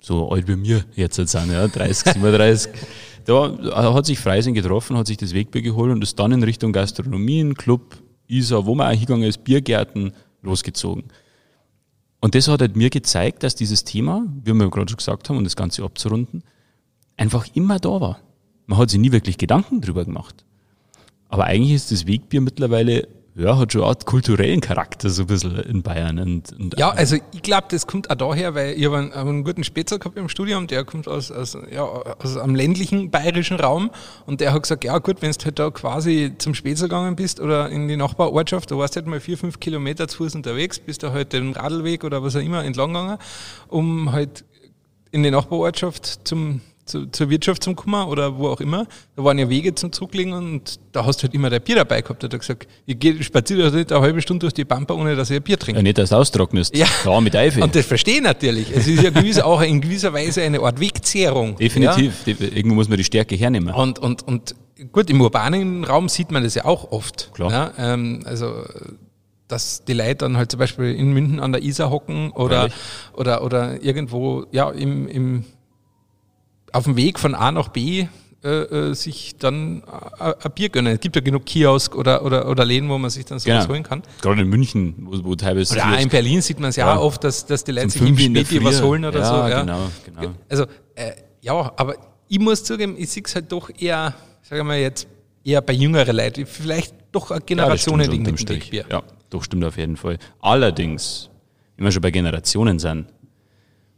so 0.01 0.31
alt 0.31 0.49
wie 0.49 0.57
mir 0.57 0.85
jetzt 0.97 1.17
sind, 1.17 1.53
ja, 1.53 1.69
30, 1.69 2.15
37. 2.15 2.73
da 3.27 3.95
hat 3.95 4.07
sich 4.07 4.19
Freising 4.19 4.55
getroffen, 4.55 4.97
hat 4.97 5.07
sich 5.07 5.19
das 5.19 5.35
Wegbier 5.35 5.63
geholt 5.63 5.93
und 5.93 6.03
ist 6.03 6.19
dann 6.19 6.33
in 6.33 6.43
Richtung 6.43 6.73
Gastronomien, 6.73 7.55
Club, 7.55 7.99
Isar, 8.27 8.65
wo 8.65 8.75
man 8.75 8.87
auch 8.87 8.91
hingegangen 8.93 9.29
ist, 9.29 9.45
Biergärten 9.45 10.13
losgezogen. 10.43 11.05
Und 12.23 12.35
das 12.35 12.49
hat 12.49 12.63
halt 12.63 12.77
mir 12.77 12.89
gezeigt, 12.89 13.43
dass 13.43 13.55
dieses 13.55 13.85
Thema, 13.85 14.27
wie 14.45 14.55
wir 14.55 14.71
gerade 14.71 14.91
schon 14.91 14.97
gesagt 14.97 15.29
haben, 15.29 15.37
um 15.37 15.45
das 15.45 15.57
Ganze 15.57 15.85
abzurunden, 15.85 16.43
einfach 17.21 17.47
immer 17.55 17.79
da 17.79 18.01
war. 18.01 18.19
Man 18.67 18.79
hat 18.79 18.91
sich 18.91 18.99
nie 18.99 19.13
wirklich 19.13 19.37
Gedanken 19.37 19.81
drüber 19.81 20.05
gemacht. 20.05 20.45
Aber 21.29 21.45
eigentlich 21.45 21.75
ist 21.75 21.93
das 21.93 22.07
Wegbier 22.07 22.41
mittlerweile, 22.41 23.07
ja, 23.37 23.57
hat 23.59 23.73
schon 23.73 23.83
eine 23.83 23.91
Art 23.91 24.07
kulturellen 24.07 24.61
Charakter 24.61 25.11
so 25.11 25.23
ein 25.23 25.27
bisschen 25.27 25.59
in 25.61 25.83
Bayern. 25.83 26.19
Und, 26.19 26.53
und 26.59 26.79
ja, 26.79 26.91
also 26.91 27.17
ich 27.33 27.43
glaube, 27.43 27.67
das 27.71 27.87
kommt 27.87 28.11
auch 28.11 28.17
daher, 28.17 28.55
weil 28.55 28.73
ich 28.73 28.85
habe 28.87 28.99
einen, 28.99 29.13
einen, 29.13 29.45
guten 29.45 29.65
Spätzer 29.65 29.99
gehabt 29.99 30.17
im 30.17 30.29
Studium, 30.29 30.67
der 30.67 30.85
kommt 30.85 31.09
aus, 31.09 31.31
aus, 31.31 31.57
ja, 31.71 31.85
aus 31.85 32.37
einem 32.37 32.55
ländlichen 32.55 33.11
bayerischen 33.11 33.61
Raum 33.61 33.91
und 34.27 34.41
der 34.41 34.53
hat 34.53 34.63
gesagt, 34.63 34.83
ja 34.83 34.99
gut, 34.99 35.23
wenn 35.23 35.31
du 35.31 35.45
halt 35.45 35.59
da 35.59 35.71
quasi 35.71 36.33
zum 36.39 36.55
Spätzer 36.55 36.87
gegangen 36.87 37.17
bist 37.17 37.39
oder 37.39 37.69
in 37.69 37.87
die 37.87 37.97
Nachbarortschaft, 37.97 38.71
da 38.71 38.79
warst 38.79 38.97
du 38.97 39.01
halt 39.01 39.07
mal 39.07 39.21
vier, 39.21 39.39
fünf 39.39 39.61
Kilometer 39.61 40.09
zu 40.09 40.19
Fuß 40.19 40.35
unterwegs, 40.35 40.79
bist 40.79 41.03
du 41.03 41.13
halt 41.13 41.33
den 41.33 41.53
Radlweg 41.53 42.03
oder 42.03 42.23
was 42.23 42.35
auch 42.35 42.41
immer 42.41 42.65
entlang 42.65 42.93
gegangen, 42.93 43.19
um 43.69 44.11
halt 44.11 44.45
in 45.13 45.23
die 45.23 45.31
Nachbarortschaft 45.31 46.27
zum 46.27 46.61
zu, 46.85 47.07
zur 47.07 47.31
Wirtschaft 47.31 47.63
zum 47.63 47.77
Kummer 47.77 48.09
oder 48.09 48.39
wo 48.39 48.49
auch 48.49 48.61
immer. 48.61 48.87
Da 49.17 49.25
waren 49.25 49.39
ja 49.39 49.49
Wege 49.49 49.75
zum 49.75 49.93
Zurücklegen 49.93 50.33
und 50.33 50.81
da 50.93 51.05
hast 51.07 51.19
du 51.19 51.23
halt 51.25 51.35
immer 51.35 51.51
der 51.51 51.61
Bier 51.61 51.77
dabei 51.77 52.03
gehabt. 52.03 52.23
Da 52.23 52.27
hat 52.27 52.33
er 52.33 52.39
gesagt, 52.39 52.67
ich 52.87 52.99
gehe 52.99 53.23
spaziere 53.23 53.65
also 53.65 53.77
nicht 53.77 53.93
eine 53.93 54.01
halbe 54.01 54.21
Stunde 54.21 54.41
durch 54.41 54.55
die 54.55 54.65
Pampa, 54.65 54.95
ohne 54.95 55.17
dass 55.17 55.31
ich 55.31 55.37
ein 55.37 55.43
Bier 55.43 55.59
trinke. 55.59 55.79
Ja, 55.79 55.83
nicht, 55.83 55.99
dass 55.99 56.11
du 56.11 56.17
austrocknest. 56.17 56.77
Ja. 56.77 56.87
ja, 57.05 57.21
mit 57.21 57.37
Eife. 57.37 57.63
Und 57.63 57.75
das 57.75 57.87
verstehe 57.87 58.17
ich 58.17 58.23
natürlich. 58.23 58.71
Es 58.75 58.87
ist 58.87 59.03
ja 59.03 59.11
gewiss, 59.11 59.39
auch 59.41 59.61
in 59.63 59.81
gewisser 59.81 60.13
Weise 60.13 60.43
eine 60.43 60.61
Art 60.61 60.81
Wegzehrung. 60.81 61.57
Definitiv. 61.57 62.27
Ja? 62.27 62.35
Irgendwo 62.41 62.75
muss 62.75 62.89
man 62.89 62.99
die 62.99 63.05
Stärke 63.05 63.35
hernehmen. 63.37 63.73
Und, 63.75 63.99
und, 63.99 64.27
und 64.27 64.55
gut, 64.93 65.11
im 65.11 65.21
urbanen 65.21 65.85
Raum 65.85 66.09
sieht 66.09 66.31
man 66.31 66.43
das 66.43 66.55
ja 66.55 66.65
auch 66.65 66.91
oft. 66.91 67.31
Klar. 67.35 67.51
Ja, 67.51 67.73
ähm, 67.79 68.23
also 68.25 68.65
dass 69.51 69.85
die 69.85 69.95
Leute 69.95 70.17
dann 70.17 70.37
halt 70.37 70.51
zum 70.51 70.59
Beispiel 70.61 70.95
in 70.95 71.13
München 71.13 71.41
an 71.41 71.53
der 71.53 71.63
Isar 71.63 71.91
hocken 71.91 72.31
oder, 72.31 72.69
oder, 73.15 73.43
oder 73.43 73.83
irgendwo 73.83 74.47
ja, 74.53 74.71
im, 74.71 75.09
im 75.09 75.45
auf 76.73 76.85
dem 76.85 76.97
Weg 76.97 77.19
von 77.19 77.35
A 77.35 77.53
nach 77.53 77.69
B 77.69 78.07
äh, 78.43 78.49
äh 78.49 78.95
sich 78.95 79.37
dann 79.39 79.83
äh, 80.19 80.35
ein 80.43 80.53
Bier 80.55 80.69
gönnen. 80.69 80.95
Es 80.95 81.01
gibt 81.01 81.17
ja 81.17 81.23
genug 81.23 81.47
Kiosk 81.47 81.95
oder, 81.95 82.25
oder, 82.25 82.49
oder 82.49 82.65
Läden, 82.65 82.89
wo 82.89 82.99
man 82.99 83.11
sich 83.11 83.25
dann 83.25 83.39
sowas 83.39 83.65
genau. 83.65 83.69
holen 83.69 83.83
kann. 83.83 84.03
Gerade 84.23 84.43
in 84.43 84.49
München, 84.49 84.95
wo, 84.99 85.25
wo 85.25 85.35
teilweise. 85.35 85.75
Oder 85.75 85.93
auch 85.93 86.01
in 86.01 86.09
Berlin 86.09 86.41
sieht 86.41 86.59
man 86.59 86.71
es 86.71 86.77
ja, 86.77 86.87
ja, 86.87 86.99
oft, 86.99 87.23
dass, 87.25 87.47
dass 87.47 87.65
die 87.65 87.73
Leute 87.73 87.91
sich 87.91 88.03
im 88.03 88.17
Späti 88.17 88.65
was 88.65 88.83
holen 88.83 89.05
oder 89.05 89.21
ja, 89.21 89.27
so. 89.27 89.35
Ja, 89.49 89.61
genau, 89.61 89.91
genau. 90.05 90.35
Also, 90.49 90.65
äh, 90.95 91.13
ja, 91.43 91.73
aber 91.77 91.97
ich 92.29 92.39
muss 92.39 92.65
zugeben, 92.65 92.95
ich 92.97 93.11
sehe 93.11 93.23
es 93.25 93.35
halt 93.35 93.51
doch 93.51 93.71
eher, 93.79 94.15
sagen 94.43 94.61
wir 94.61 94.65
mal 94.65 94.79
jetzt, 94.79 95.07
eher 95.45 95.61
bei 95.61 95.73
jüngeren 95.73 96.17
Leuten. 96.17 96.47
Vielleicht 96.47 96.95
doch 97.13 97.31
eine 97.31 97.41
Generationending 97.41 98.25
ja, 98.25 98.31
mit 98.31 98.49
dem 98.49 98.59
Bier. 98.61 98.85
Ja, 98.91 99.03
doch 99.31 99.43
stimmt 99.43 99.65
auf 99.65 99.77
jeden 99.77 99.97
Fall. 99.97 100.19
Allerdings, 100.41 101.29
wenn 101.77 101.85
wir 101.85 101.93
schon 101.93 102.03
bei 102.03 102.11
Generationen 102.11 102.79
sind, 102.79 103.07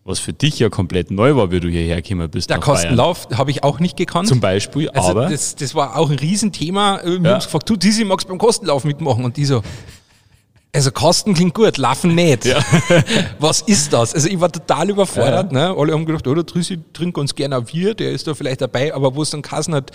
was 0.05 0.19
für 0.19 0.33
dich 0.33 0.59
ja 0.59 0.69
komplett 0.69 1.11
neu 1.11 1.37
war, 1.37 1.51
wie 1.51 1.61
du 1.61 1.69
hierher 1.69 2.03
gekommen 2.03 2.29
bist. 2.29 2.51
Der 2.51 2.59
Kostenlauf 2.59 3.29
habe 3.35 3.51
ich 3.51 3.63
auch 3.63 3.79
nicht 3.79 3.97
gekannt. 3.97 4.29
Zum 4.29 4.41
Beispiel, 4.41 4.91
also 4.91 5.11
aber. 5.11 5.29
Das, 5.29 5.55
das 5.55 5.75
war 5.75 5.97
auch 5.97 6.11
ein 6.11 6.19
Riesenthema. 6.19 7.01
Wir 7.05 7.13
ja. 7.13 7.31
haben 7.31 7.41
gefragt, 7.41 7.71
du, 7.71 7.77
Dizzy, 7.77 8.05
magst 8.05 8.27
beim 8.27 8.39
Kostenlauf 8.39 8.85
mitmachen? 8.85 9.25
Und 9.25 9.37
die 9.37 9.45
so, 9.45 9.63
also 10.75 10.91
Kosten 10.91 11.35
klingt 11.35 11.55
gut, 11.55 11.77
laufen 11.77 12.15
nicht. 12.15 12.47
Ja. 12.47 12.59
Was 13.39 13.61
ist 13.61 13.93
das? 13.93 14.15
Also 14.15 14.29
ich 14.29 14.41
war 14.41 14.51
total 14.51 14.91
überfordert. 14.91 15.53
Ja. 15.53 15.69
Ne? 15.69 15.77
Alle 15.77 15.93
haben 15.93 16.05
gedacht, 16.05 16.27
oh, 16.27 16.35
der 16.35 16.47
Trüssi 16.47 16.81
trinkt 16.93 17.17
ganz 17.17 17.35
gerne 17.35 17.57
ein 17.57 17.65
Bier, 17.65 17.95
der 17.95 18.11
ist 18.11 18.27
da 18.27 18.35
vielleicht 18.35 18.63
dabei, 18.63 18.93
aber 18.93 19.15
wo 19.15 19.23
es 19.23 19.31
dann 19.31 19.43
Kassen 19.43 19.75
hat, 19.75 19.93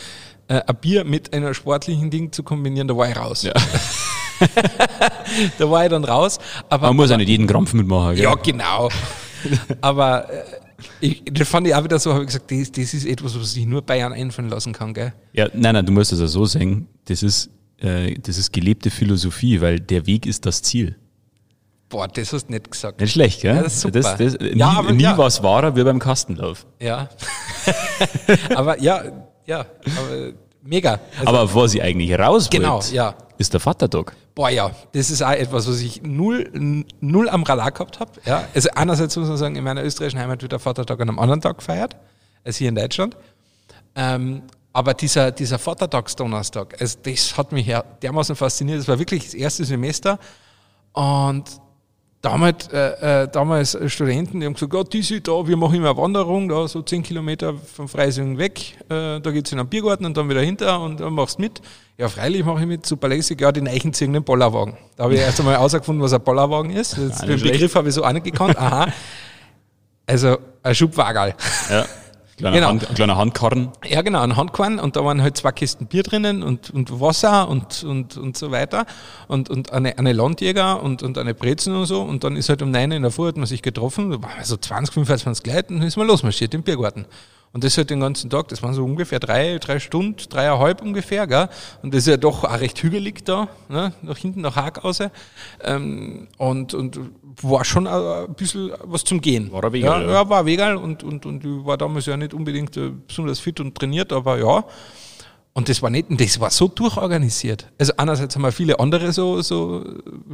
äh, 0.48 0.62
ein 0.66 0.76
Bier 0.80 1.04
mit 1.04 1.34
einer 1.34 1.54
sportlichen 1.54 2.12
Ding 2.12 2.32
zu 2.32 2.44
kombinieren, 2.44 2.88
da 2.88 2.96
war 2.96 3.10
ich 3.10 3.18
raus. 3.18 3.42
Ja. 3.42 3.54
da 5.58 5.70
war 5.70 5.84
ich 5.84 5.90
dann 5.90 6.06
raus. 6.06 6.38
Aber, 6.70 6.88
Man 6.88 6.96
muss 6.96 7.10
ja 7.10 7.18
nicht 7.18 7.30
jeden 7.30 7.48
Krampf 7.48 7.74
mitmachen. 7.74 8.16
Gell? 8.16 8.24
Ja, 8.24 8.36
genau. 8.36 8.90
Aber 9.82 10.29
äh, 10.29 10.44
ich, 11.00 11.24
das 11.32 11.48
fand 11.48 11.67
ich 11.67 11.75
auch 11.75 11.84
wieder 11.84 12.00
so, 12.00 12.13
habe 12.13 12.24
ich 12.24 12.27
gesagt, 12.27 12.51
das, 12.51 12.72
das 12.72 12.94
ist 12.94 13.06
etwas, 13.06 13.39
was 13.39 13.53
sich 13.53 13.65
nur 13.65 13.82
Bayern 13.82 14.13
einfallen 14.13 14.50
lassen 14.50 14.74
kann, 14.74 14.94
gell? 14.94 15.13
Ja, 15.34 15.48
nein, 15.53 15.74
nein, 15.74 15.86
du 15.86 15.91
musst 15.91 16.12
es 16.12 16.20
ja 16.20 16.27
so 16.27 16.46
sehen, 16.46 16.88
das 17.06 17.24
ist, 17.24 17.50
äh, 17.79 18.13
das 18.15 18.38
ist 18.38 18.51
gelebte 18.51 18.89
Philosophie, 18.89 19.60
weil 19.62 19.79
der 19.79 20.06
Weg 20.06 20.25
ist 20.25 20.46
das 20.46 20.62
Ziel. 20.62 20.96
Boah, 21.89 22.08
das 22.08 22.34
hast 22.34 22.48
du 22.48 22.51
nicht 22.51 22.70
gesagt. 22.70 23.00
Nicht 23.00 23.13
schlecht, 23.13 23.41
gell? 23.41 23.56
Ja, 23.56 23.63
das 23.63 23.75
ist 23.75 23.82
super. 23.82 24.01
Das, 24.01 24.17
das, 24.17 24.39
nie 24.39 24.60
ja, 24.60 24.70
aber, 24.72 24.91
nie 24.91 25.03
ja. 25.03 25.17
was 25.17 25.41
wahrer 25.41 25.75
wie 25.75 25.84
beim 25.84 26.00
Kastenlauf. 26.00 26.65
Ja. 26.79 27.08
aber 28.56 28.82
ja, 28.82 29.03
ja, 29.46 29.60
aber 29.60 30.34
mega. 30.63 31.00
Also, 31.20 31.27
aber 31.27 31.53
wo 31.53 31.65
sie 31.65 31.82
eigentlich 31.82 32.17
raus 32.20 32.50
genau, 32.50 32.82
ja. 32.91 33.15
Ist 33.38 33.53
der 33.53 33.60
Vatertag. 33.60 34.15
Boah, 34.36 34.50
ja, 34.50 34.72
das 34.94 35.10
ist 35.10 35.22
auch 35.22 35.32
etwas, 35.32 35.67
was 35.67 35.79
ich 35.79 36.01
null, 36.03 36.86
null 37.00 37.29
am 37.29 37.44
Radar 37.44 37.72
gehabt 37.72 38.00
habe. 38.00 38.12
Ja. 38.25 38.48
Also 38.53 38.70
einerseits 38.75 39.15
muss 39.15 39.27
man 39.27 39.38
sagen, 39.38 39.56
in 39.56 39.63
meiner 39.63 39.84
österreichischen 39.84 40.20
Heimat 40.20 40.41
wird 40.41 40.51
der 40.51 40.60
Vatertag 40.60 41.00
an 41.01 41.10
einem 41.10 41.20
anderen 41.20 41.41
Tag 41.41 41.58
gefeiert, 41.58 41.96
als 42.44 42.58
hier 42.58 42.70
in 42.70 42.75
Deutschland. 42.75 43.15
Ähm, 43.96 44.44
aber 44.74 44.94
dieser, 44.94 45.32
dieser 45.32 45.58
Vatertagsdonnerstag, 45.58 46.79
also 46.79 47.00
das 47.01 47.38
hat 47.38 47.51
mich 47.51 47.74
dermaßen 48.01 48.36
fasziniert. 48.36 48.79
Das 48.79 48.88
war 48.88 49.00
wirklich 49.00 49.25
das 49.25 49.34
erste 49.34 49.65
Semester 49.65 50.20
und 50.94 51.46
damals, 52.29 52.67
äh, 52.67 53.24
äh, 53.24 53.27
damals 53.27 53.77
Studenten, 53.88 54.39
die 54.39 54.46
haben 54.46 54.53
gesagt, 54.53 54.74
ja, 54.74 54.84
diese 54.84 55.22
da, 55.22 55.48
wir 55.48 55.57
machen 55.57 55.75
immer 55.75 55.91
eine 55.91 55.98
Wanderung, 55.98 56.48
da 56.50 56.67
so 56.67 56.81
zehn 56.81 57.03
Kilometer 57.03 57.53
von 57.53 57.88
Freising 57.88 58.38
weg, 58.38 58.77
äh, 58.89 59.19
da 59.19 59.31
geht's 59.31 59.51
in 59.51 59.60
einen 59.60 59.69
Biergarten 59.69 60.05
und 60.05 60.17
dann 60.17 60.29
wieder 60.29 60.41
hinter 60.41 60.81
und 60.81 61.00
dann 61.00 61.13
machst 61.13 61.38
du 61.38 61.43
mit. 61.43 61.62
Ja, 61.98 62.10
freilich 62.10 62.46
mache 62.46 62.62
ich 62.62 62.67
mit, 62.67 62.86
super 62.86 63.07
lässig, 63.07 63.41
ja, 63.41 63.51
den 63.51 63.67
eichenzogenen 63.67 64.24
Bollerwagen. 64.24 64.77
Da 64.96 65.05
habe 65.05 65.15
ich 65.15 65.22
erst 65.22 65.39
einmal 65.39 65.55
herausgefunden, 65.55 66.03
was 66.03 66.13
ein 66.13 66.22
Bollerwagen 66.22 66.72
ist. 66.72 66.98
Den 66.98 67.41
Begriff 67.41 67.74
habe 67.75 67.89
ich 67.89 67.96
so 67.96 68.03
auch 68.03 68.12
nicht 68.12 68.25
gekannt. 68.25 68.57
Aha. 68.57 68.88
Also, 70.05 70.38
ein 70.63 70.75
Schubwagerl. 70.75 71.34
Ja. 71.69 71.86
Kleiner, 72.38 72.56
Genau. 72.56 72.67
Hand, 72.67 72.96
kleiner 72.96 73.17
Handkarren. 73.17 73.70
Ja, 73.84 74.03
genau, 74.03 74.22
ein 74.22 74.38
Handkorn 74.38 74.77
und 74.77 74.96
da 74.96 75.03
waren 75.03 75.24
halt 75.24 75.38
zwei 75.38 75.51
Kisten 75.51 75.88
Bier 75.88 76.03
drinnen 76.03 76.44
und, 76.44 76.70
und 76.70 77.01
Wasser 77.01 77.50
und, 77.50 77.84
und, 77.84 78.15
und 78.15 78.38
so 78.38 78.51
weiter 78.51 78.86
und, 79.27 79.50
und 79.50 79.74
eine, 79.74 79.98
eine 79.98 80.13
Landjäger 80.13 80.84
und, 80.84 81.01
und 81.01 81.17
eine 81.17 81.34
Brezen 81.34 81.75
und 81.75 81.86
so 81.88 82.03
und 82.03 82.24
dann 82.24 82.36
ist 82.36 82.50
halt 82.50 82.62
um 82.62 82.70
neun 82.70 82.91
in 82.91 83.01
der 83.01 83.12
Früh 83.12 83.27
hat 83.27 83.38
man 83.38 83.48
sich 83.48 83.63
getroffen, 83.63 84.15
so 84.44 84.56
20, 84.56 84.94
25 84.94 85.48
Leute 85.48 85.74
und 85.74 85.79
dann 85.79 85.88
ist 85.88 85.98
man 85.98 86.06
losmarschiert 86.06 86.53
im 86.53 86.62
Biergarten. 86.62 87.06
Und 87.58 87.64
das 87.64 87.76
halt 87.76 87.90
den 87.90 88.02
ganzen 88.02 88.30
Tag, 88.30 88.50
das 88.50 88.62
waren 88.62 88.76
so 88.76 88.86
ungefähr 88.86 89.20
drei, 89.20 89.58
drei 89.58 89.80
Stunden, 89.80 90.16
dreieinhalb 90.30 90.80
ungefähr, 90.80 91.26
gell? 91.26 91.50
Und 91.82 91.92
das 91.92 92.02
ist 92.02 92.08
ja 92.08 92.18
doch 92.18 92.44
auch 92.44 92.60
recht 92.60 92.84
hügelig 92.84 93.26
da, 93.26 93.48
ne? 93.68 93.94
nach 94.04 94.18
hinten, 94.20 94.42
nach 94.42 94.56
Haag 94.56 94.84
raus. 94.84 95.00
Ähm, 95.64 96.28
und, 96.38 96.76
und 96.76 97.00
war 97.42 97.66
schon 97.66 97.88
ein 97.88 98.32
bisschen 98.36 98.74
was 98.84 99.04
zum 99.06 99.22
Gehen. 99.22 99.52
War 99.52 99.64
ein 99.64 99.74
Wegerl, 99.74 100.04
ja, 100.04 100.12
ja. 100.12 100.30
war 100.30 100.46
Wegerl 100.46 100.76
und, 100.76 101.02
und, 101.02 101.26
und 101.26 101.44
ich 101.44 101.66
war 101.66 101.80
damals 101.80 102.06
ja 102.06 102.16
nicht 102.16 102.36
unbedingt 102.36 102.78
äh, 102.78 102.92
besonders 103.08 103.40
fit 103.40 103.60
und 103.60 103.74
trainiert, 103.74 104.14
aber 104.14 104.38
ja. 104.38 104.64
Und 105.58 105.70
das 105.70 105.82
war 105.82 105.90
nicht, 105.90 106.06
das 106.12 106.40
war 106.40 106.52
so 106.52 106.68
durchorganisiert. 106.68 107.72
Also 107.80 107.94
einerseits 107.98 108.36
haben 108.36 108.44
wir 108.44 108.52
viele 108.52 108.80
andere 108.80 109.12
so, 109.12 109.42
so 109.42 109.84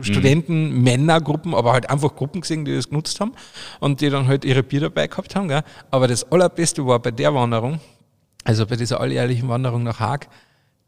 Studenten, 0.01 0.83
Männergruppen, 0.83 1.55
aber 1.55 1.71
halt 1.71 1.89
einfach 1.89 2.13
Gruppen 2.13 2.41
gesehen, 2.41 2.65
die 2.65 2.75
das 2.75 2.89
genutzt 2.89 3.21
haben 3.21 3.31
und 3.79 4.01
die 4.01 4.09
dann 4.09 4.27
halt 4.27 4.43
ihre 4.43 4.63
Bier 4.63 4.81
dabei 4.81 5.07
gehabt 5.07 5.33
haben. 5.37 5.47
Gell? 5.47 5.63
Aber 5.91 6.09
das 6.09 6.29
Allerbeste 6.29 6.85
war 6.85 6.99
bei 6.99 7.11
der 7.11 7.33
Wanderung, 7.33 7.79
also 8.43 8.65
bei 8.65 8.75
dieser 8.75 8.99
alljährlichen 8.99 9.47
Wanderung 9.47 9.83
nach 9.83 10.01
Haag, 10.01 10.27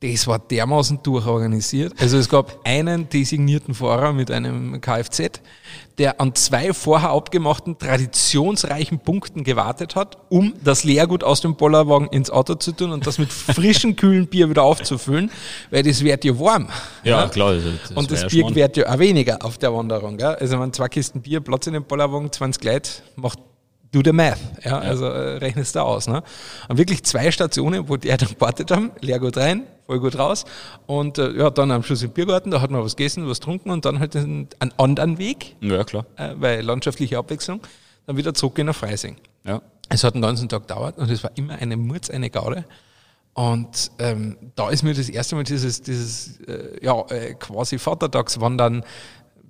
das 0.01 0.27
war 0.27 0.39
dermaßen 0.39 1.01
durchorganisiert. 1.03 1.93
Also 1.99 2.17
es 2.17 2.27
gab 2.27 2.59
einen 2.65 3.09
designierten 3.09 3.73
Fahrer 3.73 4.11
mit 4.11 4.29
einem 4.29 4.81
Kfz, 4.81 5.41
der 5.97 6.19
an 6.19 6.35
zwei 6.35 6.73
vorher 6.73 7.11
abgemachten 7.11 7.77
traditionsreichen 7.77 8.99
Punkten 8.99 9.43
gewartet 9.43 9.95
hat, 9.95 10.17
um 10.29 10.53
das 10.63 10.83
Leergut 10.83 11.23
aus 11.23 11.39
dem 11.39 11.55
Bollerwagen 11.55 12.09
ins 12.09 12.29
Auto 12.29 12.55
zu 12.55 12.73
tun 12.73 12.91
und 12.91 13.07
das 13.07 13.17
mit 13.17 13.31
frischem, 13.31 13.95
kühlen 13.95 14.27
Bier 14.27 14.49
wieder 14.49 14.63
aufzufüllen, 14.63 15.31
weil 15.71 15.83
das 15.83 16.03
wird 16.03 16.25
ja 16.25 16.37
warm. 16.37 16.67
Ja, 17.03 17.27
klar. 17.29 17.49
Also, 17.49 17.69
das 17.71 17.91
und 17.91 18.11
das 18.11 18.23
ja 18.23 18.27
Bier 18.27 18.39
Schmarrn. 18.41 18.55
wird 18.55 18.77
ja 18.77 18.93
auch 18.93 18.99
weniger 18.99 19.45
auf 19.45 19.57
der 19.57 19.73
Wanderung. 19.73 20.17
Gell? 20.17 20.35
Also 20.35 20.59
wenn 20.59 20.73
zwei 20.73 20.89
Kisten 20.89 21.21
Bier, 21.21 21.39
Platz 21.39 21.67
in 21.67 21.73
dem 21.73 21.85
Bollerwagen, 21.85 22.31
20 22.31 22.63
Leute, 22.65 22.91
macht 23.15 23.39
do 23.95 24.01
the 24.03 24.11
math. 24.11 24.39
Ja? 24.63 24.79
Also 24.79 25.05
äh, 25.05 25.37
rechnest 25.37 25.75
du 25.75 25.79
aus. 25.79 26.07
Ne? 26.07 26.21
Und 26.67 26.77
wirklich 26.77 27.03
zwei 27.03 27.31
Stationen, 27.31 27.87
wo 27.87 27.95
die 27.95 28.09
dann 28.09 28.17
gewartet 28.27 28.69
haben, 28.71 28.91
leer 28.99 29.19
gut 29.19 29.37
rein, 29.37 29.63
voll 29.85 29.99
gut 29.99 30.17
raus. 30.17 30.45
Und 30.85 31.17
äh, 31.17 31.31
ja, 31.31 31.49
dann 31.49 31.71
am 31.71 31.81
Schluss 31.83 32.03
im 32.03 32.11
Biergarten, 32.11 32.51
da 32.51 32.61
hat 32.61 32.71
man 32.71 32.83
was 32.83 32.95
gegessen, 32.95 33.27
was 33.27 33.39
getrunken 33.39 33.71
und 33.71 33.85
dann 33.85 33.99
halt 33.99 34.15
einen, 34.15 34.49
einen 34.59 34.73
anderen 34.77 35.17
Weg, 35.17 35.55
Ja, 35.61 35.83
klar. 35.83 36.05
äh, 36.17 36.33
weil 36.37 36.61
landschaftliche 36.61 37.17
Abwechslung, 37.17 37.61
dann 38.05 38.17
wieder 38.17 38.33
zurück 38.33 38.57
nach 38.57 38.75
Freising. 38.75 39.15
Ja. 39.45 39.61
Es 39.89 40.03
hat 40.03 40.15
den 40.15 40.21
ganzen 40.21 40.49
Tag 40.49 40.67
gedauert 40.67 40.97
und 40.97 41.09
es 41.09 41.23
war 41.23 41.31
immer 41.35 41.55
eine 41.55 41.77
Murz, 41.77 42.09
eine 42.09 42.29
Gaude. 42.29 42.65
Und 43.33 43.91
ähm, 43.99 44.37
da 44.55 44.69
ist 44.69 44.83
mir 44.83 44.93
das 44.93 45.09
erste 45.09 45.35
Mal 45.35 45.43
dieses, 45.43 45.81
dieses 45.81 46.39
äh, 46.41 46.83
ja, 46.83 46.99
äh, 47.09 47.33
quasi 47.35 47.77
Vatertagswandern 47.77 48.83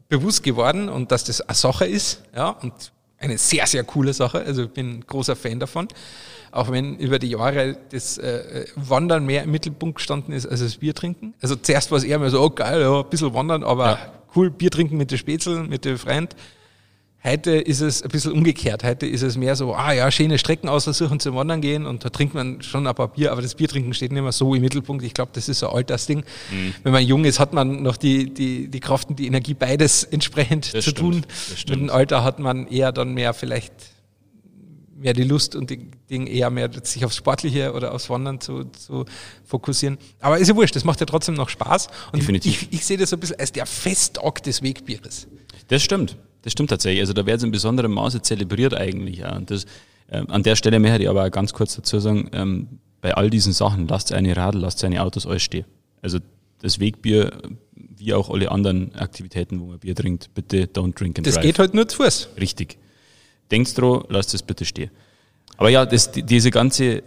bewusst 0.09 0.43
geworden 0.43 0.89
und 0.89 1.11
dass 1.11 1.23
das 1.23 1.41
eine 1.41 1.55
Sache 1.55 1.85
ist, 1.85 2.21
ja, 2.35 2.49
und 2.49 2.91
eine 3.25 3.37
sehr, 3.37 3.67
sehr 3.67 3.83
coole 3.83 4.13
Sache. 4.13 4.39
Also 4.39 4.63
ich 4.63 4.69
bin 4.69 4.99
ein 4.99 5.05
großer 5.05 5.35
Fan 5.35 5.59
davon. 5.59 5.87
Auch 6.51 6.71
wenn 6.71 6.97
über 6.97 7.19
die 7.19 7.29
Jahre 7.31 7.77
das 7.89 8.17
äh, 8.17 8.65
Wandern 8.75 9.25
mehr 9.25 9.43
im 9.43 9.51
Mittelpunkt 9.51 9.97
gestanden 9.97 10.33
ist 10.33 10.45
als 10.45 10.61
das 10.61 10.77
Bier 10.77 10.93
trinken. 10.93 11.33
Also 11.41 11.55
zuerst 11.55 11.91
war 11.91 11.97
es 11.97 12.05
eher 12.05 12.17
mal 12.17 12.29
so, 12.29 12.41
oh 12.41 12.49
geil, 12.49 12.81
ja, 12.81 13.01
ein 13.01 13.09
bisschen 13.09 13.33
wandern, 13.33 13.63
aber 13.63 13.99
cool, 14.35 14.49
Bier 14.49 14.71
trinken 14.71 14.95
mit 14.95 15.11
den 15.11 15.17
Spätzl, 15.17 15.63
mit 15.63 15.83
den 15.83 15.97
Freund. 15.97 16.35
Heute 17.25 17.53
ist 17.53 17.81
es 17.81 18.03
ein 18.03 18.09
bisschen 18.09 18.33
umgekehrt. 18.33 18.83
Heute 18.83 19.07
ist 19.07 19.23
es 19.23 19.35
mehr 19.35 19.55
so, 19.55 19.73
ah 19.73 19.91
ja, 19.91 20.11
schöne 20.11 20.37
Strecken 20.37 20.69
aussuchen 20.69 21.19
zum 21.19 21.35
Wandern 21.35 21.59
gehen 21.59 21.87
und 21.87 22.05
da 22.05 22.09
trinkt 22.09 22.35
man 22.35 22.61
schon 22.61 22.85
ein 22.85 22.93
paar 22.93 23.07
Bier, 23.07 23.31
aber 23.31 23.41
das 23.41 23.55
Biertrinken 23.55 23.95
steht 23.95 24.11
nicht 24.11 24.21
mehr 24.21 24.31
so 24.31 24.53
im 24.53 24.61
Mittelpunkt. 24.61 25.03
Ich 25.03 25.15
glaube, 25.15 25.31
das 25.33 25.49
ist 25.49 25.57
so 25.57 25.69
ein 25.69 25.75
Altersding. 25.75 26.23
Wenn 26.83 26.93
man 26.93 27.03
jung 27.03 27.25
ist, 27.25 27.39
hat 27.39 27.51
man 27.51 27.81
noch 27.81 27.97
die, 27.97 28.31
die, 28.31 28.67
die 28.67 28.79
Kraft 28.79 29.09
und 29.09 29.17
die 29.17 29.25
Energie, 29.25 29.55
beides 29.55 30.03
entsprechend 30.03 30.71
Das 30.75 30.85
zu 30.85 30.91
stimmt, 30.91 31.13
tun. 31.13 31.25
das 31.49 31.65
Mit 31.67 31.79
dem 31.79 31.89
Alter 31.89 32.23
hat 32.23 32.37
man 32.37 32.67
eher 32.67 32.91
dann 32.91 33.15
mehr 33.15 33.33
vielleicht 33.33 33.73
mehr 34.95 35.13
die 35.13 35.23
Lust 35.23 35.55
und 35.55 35.71
die 35.71 35.89
Ding 36.09 36.27
eher 36.27 36.51
mehr 36.51 36.69
sich 36.83 37.05
aufs 37.05 37.15
Sportliche 37.15 37.73
oder 37.73 37.95
aufs 37.95 38.07
Wandern 38.07 38.39
zu, 38.39 38.65
zu 38.65 39.05
fokussieren. 39.43 39.97
Aber 40.19 40.37
ist 40.37 40.47
ja 40.47 40.55
wurscht, 40.55 40.75
das 40.75 40.83
macht 40.83 40.99
ja 40.99 41.07
trotzdem 41.07 41.33
noch 41.33 41.49
Spaß. 41.49 41.87
Und 42.11 42.21
Definitiv. 42.21 42.67
ich, 42.69 42.73
ich 42.73 42.85
sehe 42.85 42.97
das 42.97 43.09
so 43.09 43.15
ein 43.15 43.19
bisschen 43.19 43.39
als 43.39 43.51
der 43.51 43.65
Festtag 43.65 44.43
des 44.43 44.61
Wegbieres. 44.61 45.27
Das 45.69 45.81
stimmt. 45.81 46.17
Das 46.45 46.51
stimmt 46.53 46.69
tatsächlich. 46.69 47.01
Also 47.01 47.13
da 47.13 47.25
wird 47.25 47.37
es 47.39 47.43
in 47.43 47.49
besonderem 47.51 47.91
Maße 47.93 48.21
zelebriert 48.21 48.75
eigentlich. 48.75 49.17
Ja. 49.17 49.39
Das, 49.41 49.65
ähm, 50.11 50.29
an 50.29 50.43
der 50.43 50.55
Stelle 50.55 50.79
möchte 50.79 51.01
ich 51.01 51.09
aber 51.09 51.25
auch 51.25 51.31
ganz 51.31 51.51
kurz 51.53 51.75
dazu 51.75 51.99
sagen, 51.99 52.29
ähm, 52.33 52.67
bei 53.01 53.15
all 53.15 53.29
diesen 53.31 53.51
Sachen 53.51 53.87
lasst 53.87 54.13
eine 54.13 54.37
Radl, 54.37 54.59
lasst 54.59 54.77
seine 54.79 55.01
Autos 55.01 55.25
alles 55.25 55.41
stehen. 55.41 55.65
Also 56.03 56.19
das 56.61 56.79
Wegbier, 56.79 57.31
wie 57.97 58.13
auch 58.13 58.29
alle 58.29 58.51
anderen 58.51 58.93
Aktivitäten, 58.95 59.59
wo 59.59 59.65
man 59.65 59.79
Bier 59.79 59.95
trinkt, 59.95 60.33
bitte 60.35 60.65
don't 60.67 60.93
drink 60.95 61.17
and 61.17 61.25
Das 61.25 61.33
drive. 61.35 61.43
geht 61.45 61.57
halt 61.59 61.73
nur 61.73 61.87
zu 61.87 61.97
Fuß. 62.03 62.29
Richtig. 62.39 62.77
Denkt 63.49 63.75
dran, 63.75 64.03
lasst 64.09 64.33
es 64.35 64.43
bitte 64.43 64.65
stehen. 64.65 64.91
Aber 65.57 65.69
ja, 65.69 65.85
das, 65.85 66.11
die- 66.11 66.21
diese 66.23 66.51
ganze, 66.51 67.01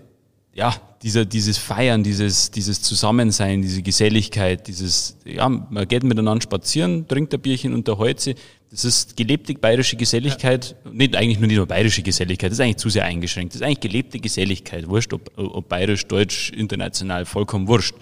ja, 0.52 0.74
dieser, 1.02 1.24
dieses 1.24 1.58
Feiern, 1.58 2.02
dieses, 2.02 2.50
dieses 2.50 2.82
Zusammensein, 2.82 3.62
diese 3.62 3.82
Geselligkeit, 3.82 4.66
dieses, 4.66 5.16
ja, 5.24 5.48
man 5.48 5.86
geht 5.86 6.02
miteinander 6.02 6.42
spazieren, 6.42 7.06
trinkt 7.06 7.32
ein 7.34 7.40
Bierchen, 7.40 7.72
unterhält 7.72 8.18
sich. 8.20 8.36
Das 8.70 8.84
ist 8.84 9.16
gelebte 9.16 9.54
bayerische 9.54 9.96
Geselligkeit. 9.96 10.76
Nicht, 10.92 11.16
eigentlich 11.16 11.38
nur 11.38 11.46
nicht 11.46 11.56
nur 11.56 11.66
bayerische 11.66 12.02
Geselligkeit, 12.02 12.50
das 12.50 12.58
ist 12.58 12.64
eigentlich 12.64 12.76
zu 12.76 12.90
sehr 12.90 13.04
eingeschränkt. 13.04 13.54
Das 13.54 13.60
ist 13.60 13.66
eigentlich 13.66 13.80
gelebte 13.80 14.18
Geselligkeit. 14.18 14.88
Wurscht, 14.88 15.12
ob, 15.14 15.30
ob 15.36 15.68
bayerisch, 15.68 16.06
deutsch, 16.06 16.50
international, 16.50 17.24
vollkommen 17.24 17.66
wurscht. 17.66 17.94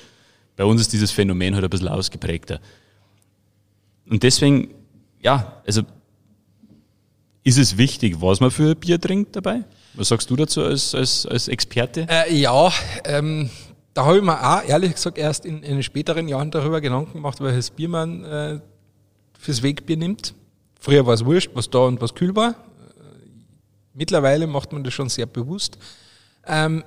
Bei 0.56 0.64
uns 0.64 0.80
ist 0.80 0.92
dieses 0.92 1.12
Phänomen 1.12 1.54
halt 1.54 1.64
ein 1.64 1.70
bisschen 1.70 1.88
ausgeprägter. 1.88 2.60
Und 4.08 4.22
deswegen, 4.22 4.74
ja, 5.20 5.60
also 5.66 5.82
ist 7.44 7.58
es 7.58 7.78
wichtig, 7.78 8.20
was 8.20 8.40
man 8.40 8.50
für 8.50 8.70
ein 8.70 8.76
Bier 8.76 9.00
trinkt 9.00 9.36
dabei? 9.36 9.62
Was 9.94 10.08
sagst 10.08 10.28
du 10.30 10.36
dazu 10.36 10.62
als, 10.62 10.94
als, 10.94 11.26
als 11.26 11.46
Experte? 11.46 12.06
Äh, 12.08 12.34
ja, 12.34 12.72
ähm, 13.04 13.50
da 13.94 14.04
habe 14.04 14.18
ich 14.18 14.22
mir 14.22 14.38
auch 14.38 14.64
ehrlich 14.64 14.94
gesagt 14.94 15.16
erst 15.16 15.46
in, 15.46 15.62
in 15.62 15.82
späteren 15.82 16.28
Jahren 16.28 16.50
darüber 16.50 16.80
Gedanken 16.80 17.14
gemacht, 17.14 17.40
welches 17.40 17.70
Bier 17.70 17.88
man 17.88 18.24
äh, 18.24 18.60
fürs 19.38 19.62
Wegbier 19.62 19.96
nimmt. 19.96 20.34
Früher 20.80 21.06
war 21.06 21.14
es 21.14 21.24
wurscht, 21.24 21.50
was 21.54 21.68
da 21.68 21.80
und 21.80 22.00
was 22.00 22.14
kühl 22.14 22.34
war. 22.36 22.54
Mittlerweile 23.94 24.46
macht 24.46 24.72
man 24.72 24.84
das 24.84 24.92
schon 24.92 25.08
sehr 25.08 25.26
bewusst. 25.26 25.78
Ähm, 26.46 26.84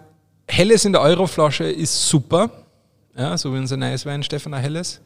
Helles 0.47 0.85
in 0.85 0.93
der 0.93 1.01
Euroflasche 1.01 1.63
ist 1.65 2.07
super, 2.07 2.49
ja, 3.15 3.37
so 3.37 3.53
wie 3.53 3.57
unser 3.57 3.77
neues 3.77 4.05
Wein, 4.05 4.23
Stefan 4.23 4.53
Helles. 4.53 5.01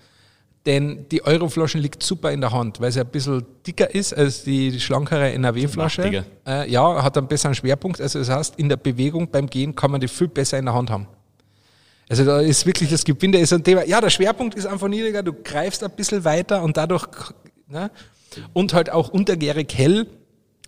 Denn 0.66 1.06
die 1.10 1.26
Euroflasche 1.26 1.78
liegt 1.78 2.04
super 2.04 2.32
in 2.32 2.40
der 2.40 2.52
Hand, 2.52 2.80
weil 2.80 2.92
sie 2.92 3.02
ein 3.02 3.08
bisschen 3.08 3.46
dicker 3.68 3.94
ist 3.94 4.14
als 4.14 4.44
die, 4.44 4.80
schlankere 4.80 5.34
NRW-Flasche. 5.34 6.24
Äh, 6.48 6.72
ja, 6.72 7.04
hat 7.04 7.18
einen 7.18 7.28
besseren 7.28 7.54
Schwerpunkt. 7.54 8.00
Also 8.00 8.20
das 8.20 8.30
heißt, 8.30 8.56
in 8.58 8.70
der 8.70 8.78
Bewegung 8.78 9.30
beim 9.30 9.48
Gehen 9.48 9.76
kann 9.76 9.92
man 9.92 10.00
die 10.00 10.08
viel 10.08 10.30
besser 10.30 10.58
in 10.58 10.66
der 10.66 10.74
Hand 10.74 10.90
haben. 10.90 11.08
Also 12.08 12.24
da 12.24 12.40
ist 12.40 12.66
wirklich 12.66 12.90
das 12.90 13.04
Gewinde 13.04 13.40
ist 13.40 13.52
ein 13.52 13.64
Thema. 13.64 13.86
Ja, 13.86 14.00
der 14.00 14.10
Schwerpunkt 14.10 14.56
ist 14.56 14.66
einfach 14.66 14.88
niedriger, 14.88 15.22
du 15.22 15.34
greifst 15.34 15.84
ein 15.84 15.92
bisschen 15.92 16.24
weiter 16.24 16.62
und 16.62 16.78
dadurch, 16.78 17.08
ne? 17.68 17.92
Und 18.54 18.74
halt 18.74 18.90
auch 18.90 19.10
untergärig 19.10 19.74
hell. 19.76 20.08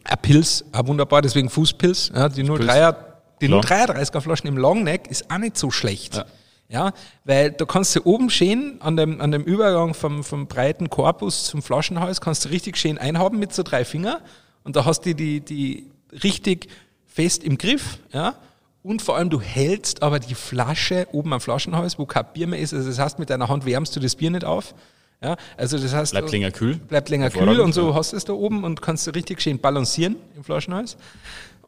Ein 0.03 0.17
Pilz, 0.21 0.63
auch 0.71 0.87
wunderbar, 0.87 1.21
deswegen 1.21 1.49
Fußpilz. 1.49 2.11
Ja, 2.13 2.29
die 2.29 2.43
03er, 2.43 2.95
die 3.41 3.47
Klar. 3.47 3.63
033er 3.63 4.21
Flaschen 4.21 4.47
im 4.47 4.57
Longneck 4.57 5.07
ist 5.07 5.31
auch 5.31 5.37
nicht 5.37 5.57
so 5.57 5.71
schlecht. 5.71 6.15
Ja. 6.15 6.25
Ja, 6.67 6.93
weil 7.25 7.51
da 7.51 7.65
kannst 7.65 7.95
du 7.95 8.03
oben 8.05 8.31
schön 8.31 8.77
an 8.81 8.97
dem, 8.97 9.21
an 9.21 9.31
dem 9.31 9.43
Übergang 9.43 9.93
vom, 9.93 10.23
vom 10.23 10.47
breiten 10.47 10.89
Korpus 10.89 11.45
zum 11.45 11.61
Flaschenhals 11.61 12.21
kannst 12.21 12.45
du 12.45 12.49
richtig 12.49 12.77
schön 12.77 12.97
einhaben 12.97 13.37
mit 13.37 13.53
so 13.53 13.61
drei 13.61 13.85
Finger 13.85 14.19
und 14.63 14.75
da 14.75 14.83
hast 14.83 15.01
du 15.01 15.13
die, 15.13 15.41
die 15.41 15.91
richtig 16.23 16.67
fest 17.05 17.43
im 17.43 17.57
Griff, 17.57 17.99
ja. 18.11 18.35
Und 18.81 19.01
vor 19.01 19.15
allem 19.15 19.31
du 19.31 19.41
hältst 19.41 20.03
aber 20.03 20.19
die 20.19 20.35
Flasche 20.35 21.07
oben 21.11 21.33
am 21.33 21.41
Flaschenhals, 21.41 21.97
wo 21.97 22.05
kein 22.05 22.25
Bier 22.33 22.45
mehr 22.45 22.59
ist. 22.59 22.71
Also 22.71 22.87
das 22.87 22.99
heißt, 22.99 23.17
mit 23.17 23.31
deiner 23.31 23.49
Hand 23.49 23.65
wärmst 23.65 23.95
du 23.95 23.99
das 23.99 24.15
Bier 24.15 24.29
nicht 24.29 24.45
auf. 24.45 24.75
Ja, 25.21 25.37
also 25.57 25.77
das 25.77 25.93
heißt, 25.93 26.11
Bleibt 26.11 26.31
länger 26.31 26.51
kühl. 26.51 26.75
bleibt 26.75 27.09
länger 27.09 27.29
kühl 27.29 27.59
und 27.59 27.73
so 27.73 27.95
hast 27.95 28.11
du 28.13 28.17
es 28.17 28.25
da 28.25 28.33
oben 28.33 28.63
und 28.63 28.81
kannst 28.81 29.07
du 29.07 29.11
richtig 29.11 29.41
schön 29.41 29.59
balancieren 29.59 30.17
im 30.35 30.43
Flaschenhals. 30.43 30.97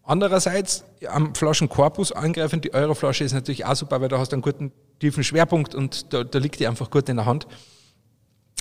Andererseits 0.03 0.85
am 1.09 1.35
Flaschenkorpus 1.35 2.11
angreifend, 2.11 2.63
die 2.63 2.73
Euroflasche 2.73 3.23
ist 3.23 3.33
natürlich 3.33 3.65
auch 3.65 3.75
super, 3.75 3.99
weil 3.99 4.07
da 4.09 4.19
hast 4.19 4.31
du 4.31 4.35
einen 4.35 4.41
guten 4.41 4.71
tiefen 4.99 5.23
Schwerpunkt 5.23 5.75
und 5.75 6.13
da, 6.13 6.23
da 6.23 6.39
liegt 6.39 6.59
die 6.59 6.67
einfach 6.67 6.89
gut 6.89 7.09
in 7.09 7.17
der 7.17 7.25
Hand. 7.25 7.45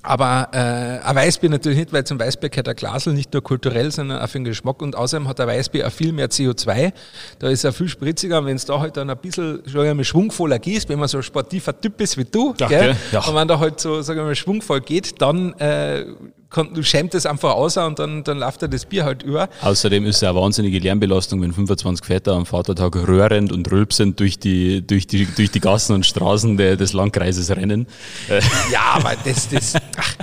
Aber 0.03 0.49
äh, 0.53 1.05
ein 1.05 1.17
Weißbier 1.17 1.51
natürlich 1.51 1.79
nicht, 1.79 1.93
weil 1.93 2.05
zum 2.05 2.21
Weißbier 2.21 2.49
gehört 2.49 2.69
ein 2.69 2.77
Glasl 2.77 3.13
nicht 3.13 3.33
nur 3.33 3.43
kulturell, 3.43 3.91
sondern 3.91 4.21
auch 4.23 4.29
für 4.29 4.39
den 4.39 4.45
Geschmack. 4.45 4.81
Und 4.81 4.95
außerdem 4.95 5.27
hat 5.27 5.41
ein 5.41 5.49
Weißbier 5.49 5.87
auch 5.89 5.91
viel 5.93 6.13
mehr 6.13 6.29
CO2. 6.31 6.93
Da 7.41 7.49
ist 7.49 7.65
er 7.65 7.73
viel 7.73 7.89
spritziger. 7.89 8.39
Und 8.39 8.47
wenn 8.47 8.55
es 8.57 8.65
da 8.65 8.79
halt 8.79 8.97
dann 8.97 9.11
ein 9.11 9.17
bisschen, 9.17 9.63
sagen 9.65 9.85
wir 9.85 9.95
mal, 9.95 10.05
schwungvoller 10.05 10.61
gehst, 10.61 10.89
wenn 10.89 11.01
man 11.01 11.09
so 11.09 11.17
ein 11.19 11.23
sportiver 11.25 11.79
Typ 11.81 12.01
ist 12.01 12.17
wie 12.19 12.25
du, 12.25 12.55
Ja, 12.59 12.69
gell? 12.69 12.81
gell? 12.81 12.97
Ja. 13.11 13.21
und 13.27 13.35
wenn 13.35 13.49
da 13.49 13.59
halt 13.59 13.81
so, 13.81 14.01
sagen 14.03 14.21
wir 14.21 14.25
mal, 14.27 14.35
schwungvoll 14.37 14.81
geht, 14.81 15.21
dann 15.21 15.55
äh, 15.55 16.05
du 16.51 16.83
schämt 16.83 17.15
es 17.15 17.27
einfach 17.27 17.55
aus 17.55 17.77
und 17.77 17.99
dann, 17.99 18.25
dann 18.25 18.39
läuft 18.39 18.63
er 18.63 18.69
das 18.69 18.85
Bier 18.87 19.05
halt 19.05 19.23
über. 19.23 19.49
Außerdem 19.63 20.07
ist 20.07 20.17
es 20.17 20.23
eine 20.23 20.35
wahnsinnige 20.39 20.79
Lärmbelastung, 20.79 21.43
wenn 21.43 21.53
25 21.53 22.07
Väter 22.07 22.33
am 22.35 22.47
Vatertag 22.47 22.97
röhrend 22.97 23.53
und 23.53 23.71
rülpsend 23.71 24.19
durch 24.21 24.39
die, 24.39 24.87
durch 24.87 25.07
die, 25.07 25.27
durch 25.27 25.51
die 25.51 25.61
Gassen 25.61 25.95
und 25.95 26.07
Straßen 26.07 26.57
der, 26.57 26.77
des 26.77 26.93
Landkreises 26.93 27.51
rennen. 27.51 27.87
Ja, 28.73 28.95
aber 28.95 29.15
das, 29.25 29.49
das, 29.49 29.75
ach, 29.97 30.15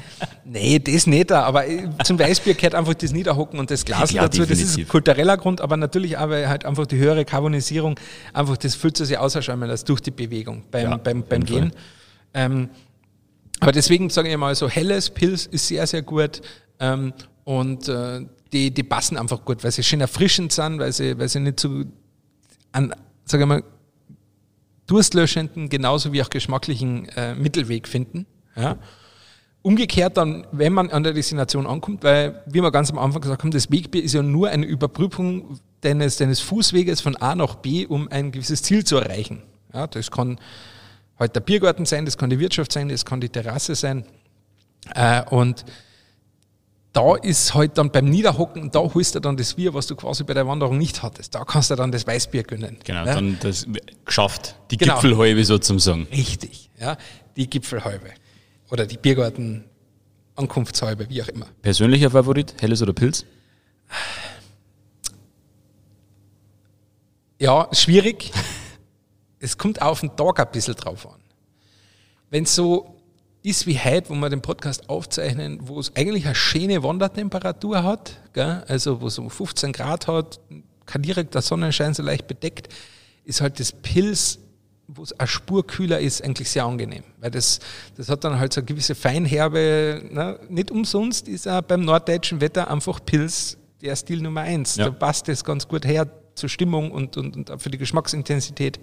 nee, 0.45 0.79
das 0.79 1.07
nicht, 1.07 1.31
aber 1.31 1.63
zum 2.03 2.19
Weißbier 2.19 2.53
gehört 2.55 2.75
einfach 2.75 2.93
das 2.93 3.11
Niederhocken 3.11 3.59
und 3.59 3.69
das 3.71 3.85
Glas 3.85 4.11
Ja, 4.11 4.23
dazu. 4.23 4.41
Das 4.41 4.49
ist 4.51 4.59
definitiv. 4.59 4.85
ein 4.87 4.89
kultureller 4.89 5.37
Grund, 5.37 5.61
aber 5.61 5.77
natürlich 5.77 6.17
auch, 6.17 6.29
weil 6.29 6.47
halt 6.49 6.65
einfach 6.65 6.85
die 6.85 6.97
höhere 6.97 7.25
Carbonisierung, 7.25 7.99
einfach 8.33 8.57
das 8.57 8.75
fühlt 8.75 8.97
sich 8.97 9.17
ausschäumen 9.17 9.67
lässt 9.69 9.87
durch 9.89 10.01
die 10.01 10.11
Bewegung 10.11 10.63
beim, 10.71 10.91
Ja, 10.91 10.97
beim, 10.97 11.23
beim 11.23 11.43
Gehen. 11.45 11.71
Ähm, 12.33 12.69
aber 13.59 13.71
deswegen 13.71 14.09
sage 14.09 14.29
ich 14.29 14.37
mal 14.37 14.55
so, 14.55 14.69
helles 14.69 15.09
Pilz 15.09 15.45
ist 15.45 15.67
sehr, 15.67 15.87
sehr 15.87 16.01
gut. 16.01 16.41
Ähm, 16.79 17.13
und 17.43 17.87
äh, 17.87 18.25
die, 18.51 18.71
die 18.71 18.83
passen 18.83 19.17
einfach 19.17 19.43
gut, 19.45 19.63
weil 19.63 19.71
sie 19.71 19.83
schön 19.83 20.01
erfrischend 20.01 20.51
sind, 20.51 20.79
weil 20.79 20.91
sie, 20.91 21.17
weil 21.17 21.27
sie 21.27 21.39
nicht 21.39 21.59
so 21.59 21.83
an, 22.71 22.93
sage 23.25 23.43
ich 23.43 23.47
mal, 23.47 23.63
durstlöschenden, 24.87 25.69
genauso 25.69 26.13
wie 26.13 26.21
auch 26.21 26.29
geschmacklichen 26.29 27.07
äh, 27.09 27.35
Mittelweg 27.35 27.87
finden. 27.87 28.25
Ja. 28.55 28.77
Umgekehrt 29.61 30.17
dann, 30.17 30.45
wenn 30.51 30.73
man 30.73 30.89
an 30.89 31.03
der 31.03 31.13
Destination 31.13 31.65
ankommt, 31.65 32.03
weil, 32.03 32.43
wie 32.45 32.61
wir 32.61 32.71
ganz 32.71 32.91
am 32.91 32.99
Anfang 32.99 33.21
gesagt 33.21 33.43
haben, 33.43 33.51
das 33.51 33.71
Wegbier 33.71 34.03
ist 34.03 34.13
ja 34.13 34.21
nur 34.21 34.49
eine 34.49 34.65
Überprüfung 34.65 35.59
deines, 35.81 36.17
deines 36.17 36.41
Fußweges 36.41 36.99
von 36.99 37.15
A 37.15 37.33
nach 37.33 37.55
B, 37.55 37.85
um 37.85 38.09
ein 38.09 38.31
gewisses 38.31 38.61
Ziel 38.61 38.83
zu 38.83 38.97
erreichen. 38.97 39.41
Ja, 39.73 39.87
das 39.87 40.11
kann 40.11 40.37
halt 41.19 41.35
der 41.35 41.41
Biergarten 41.41 41.85
sein, 41.85 42.05
das 42.05 42.17
kann 42.17 42.29
die 42.29 42.39
Wirtschaft 42.39 42.71
sein, 42.71 42.89
das 42.89 43.05
kann 43.05 43.21
die 43.21 43.29
Terrasse 43.29 43.75
sein. 43.75 44.05
Äh, 44.95 45.23
und 45.29 45.63
da 46.91 47.15
ist 47.15 47.53
halt 47.55 47.77
dann 47.77 47.91
beim 47.91 48.05
Niederhocken, 48.05 48.69
da 48.69 48.79
holst 48.79 49.15
du 49.15 49.19
dann 49.19 49.35
das 49.35 49.55
Bier, 49.55 49.73
was 49.73 49.87
du 49.87 49.95
quasi 49.95 50.23
bei 50.23 50.35
der 50.35 50.45
Wanderung 50.47 50.77
nicht 50.77 51.01
hattest. 51.01 51.33
Da 51.33 51.43
kannst 51.43 51.71
du 51.71 51.75
dann 51.75 51.91
das 51.91 52.05
Weißbier 52.05 52.43
gönnen. 52.43 52.77
Genau, 52.83 53.05
ja? 53.05 53.15
dann 53.15 53.37
das 53.41 53.65
geschafft. 54.05 54.55
Die 54.69 54.77
Genau. 54.77 54.93
Gipfelhäube 54.95 55.43
sozusagen. 55.43 56.07
Richtig, 56.11 56.69
ja. 56.79 56.97
Die 57.35 57.49
Gipfelhalbe. 57.49 58.11
Oder 58.69 58.85
die 58.85 58.97
Biergarten 58.97 59.63
Ankunftshalbe, 60.35 61.09
wie 61.09 61.21
auch 61.23 61.27
immer. 61.29 61.47
Persönlicher 61.61 62.11
Favorit, 62.11 62.53
Helles 62.59 62.81
oder 62.81 62.93
Pilz? 62.93 63.25
Ja, 67.39 67.67
schwierig. 67.71 68.31
Es 69.43 69.57
kommt 69.57 69.81
auf 69.81 69.99
den 69.99 70.15
Tag 70.15 70.39
ein 70.39 70.47
bisschen 70.51 70.75
drauf 70.75 71.05
an. 71.05 71.19
Wenn 72.29 72.45
es 72.45 72.55
so 72.55 72.95
ist 73.43 73.67
wie 73.67 73.77
heute, 73.77 74.09
wo 74.09 74.15
wir 74.15 74.29
den 74.29 74.41
Podcast 74.41 74.89
aufzeichnen, 74.89 75.59
wo 75.63 75.79
es 75.79 75.93
eigentlich 75.97 76.25
eine 76.25 76.33
schöne 76.33 76.81
Wandertemperatur 76.81 77.83
hat, 77.83 78.21
gell? 78.31 78.63
also 78.67 79.01
wo 79.01 79.07
es 79.07 79.19
um 79.19 79.29
15 79.29 79.73
Grad 79.73 80.07
hat, 80.07 80.39
kein 80.85 81.01
direkter 81.01 81.41
Sonnenschein 81.41 81.93
so 81.93 82.01
leicht 82.03 82.25
bedeckt, 82.27 82.73
ist 83.25 83.41
halt 83.41 83.59
das 83.59 83.73
Pilz, 83.73 84.39
wo 84.87 85.03
es 85.03 85.11
eine 85.19 85.27
Spur 85.27 85.67
kühler 85.67 85.99
ist, 85.99 86.23
eigentlich 86.23 86.49
sehr 86.49 86.63
angenehm. 86.63 87.03
Weil 87.19 87.31
das, 87.31 87.59
das 87.97 88.07
hat 88.07 88.23
dann 88.23 88.39
halt 88.39 88.53
so 88.53 88.61
eine 88.61 88.65
gewisse 88.65 88.95
Feinherbe. 88.95 90.03
Ne? 90.09 90.39
Nicht 90.47 90.71
umsonst 90.71 91.27
ist 91.27 91.49
auch 91.49 91.61
beim 91.61 91.81
norddeutschen 91.81 92.39
Wetter 92.39 92.71
einfach 92.71 93.03
Pilz 93.03 93.57
der 93.81 93.97
Stil 93.97 94.21
Nummer 94.21 94.41
eins. 94.41 94.77
Ja. 94.77 94.85
Da 94.85 94.91
passt 94.91 95.27
das 95.27 95.43
ganz 95.43 95.67
gut 95.67 95.85
her 95.85 96.07
zur 96.35 96.47
Stimmung 96.47 96.91
und, 96.91 97.17
und, 97.17 97.35
und 97.35 97.51
auch 97.51 97.59
für 97.59 97.69
die 97.69 97.77
Geschmacksintensität. 97.77 98.79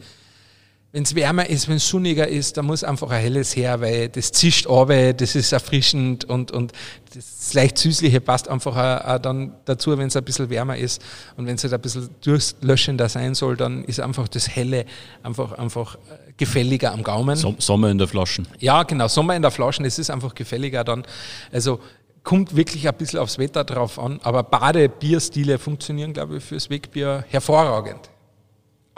Wenn 0.93 1.05
es 1.05 1.15
wärmer 1.15 1.49
ist, 1.49 1.69
wenn 1.69 1.77
es 1.77 1.89
sonniger 1.89 2.27
ist, 2.27 2.57
dann 2.57 2.67
muss 2.67 2.83
einfach 2.83 3.11
ein 3.11 3.21
helles 3.21 3.55
her, 3.55 3.81
weil 3.81 4.09
das 4.09 4.33
zischt 4.33 4.67
runter, 4.67 5.13
das 5.13 5.37
ist 5.37 5.53
erfrischend 5.53 6.25
und, 6.25 6.51
und 6.51 6.73
das 7.15 7.55
leicht 7.55 7.79
Süßliche 7.79 8.21
passt 8.21 8.49
einfach 8.49 8.77
auch, 8.77 9.19
dann 9.21 9.55
dazu, 9.67 9.97
wenn 9.97 10.09
es 10.09 10.17
ein 10.17 10.25
bisschen 10.25 10.51
wärmer 10.51 10.77
ist. 10.77 11.01
Und 11.37 11.47
wenn 11.47 11.55
es 11.55 11.63
halt 11.63 11.75
ein 11.75 11.81
bisschen 11.81 12.09
durstlöschender 12.23 13.09
sein 13.09 13.37
soll, 13.37 13.57
dann 13.57 13.85
ist 13.85 14.01
einfach 14.01 14.26
das 14.26 14.49
Helle 14.49 14.85
einfach, 15.23 15.53
einfach 15.53 15.95
äh, 15.95 16.33
gefälliger 16.37 16.93
am 16.93 17.05
Gaumen. 17.05 17.37
Som 17.37 17.55
Sommer 17.61 17.89
in 17.91 17.99
der 17.99 18.09
Flaschen. 18.09 18.49
Ja, 18.59 18.83
genau, 18.83 19.07
Sommer 19.07 19.37
in 19.37 19.43
der 19.43 19.53
Flaschen, 19.53 19.85
das 19.85 19.97
ist 19.97 20.11
einfach 20.11 20.35
gefälliger 20.35 20.83
dann. 20.83 21.05
Also 21.53 21.79
kommt 22.25 22.57
wirklich 22.57 22.89
ein 22.89 22.95
bisschen 22.95 23.21
aufs 23.21 23.39
Wetter 23.39 23.63
drauf 23.63 23.97
an, 23.99 24.19
aber 24.25 24.43
Bade-Bierstile 24.43 25.59
funktionieren, 25.59 26.13
glaube 26.13 26.39
ich, 26.39 26.45
fürs 26.45 26.69
Wegbier 26.69 27.25
hervorragend. 27.29 28.11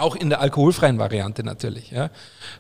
Auch 0.03 0.17
in 0.17 0.31
der 0.31 0.41
alkoholfreien 0.41 0.99
Variante 0.99 1.45
natürlich. 1.45 1.93
Ja. 1.93 2.11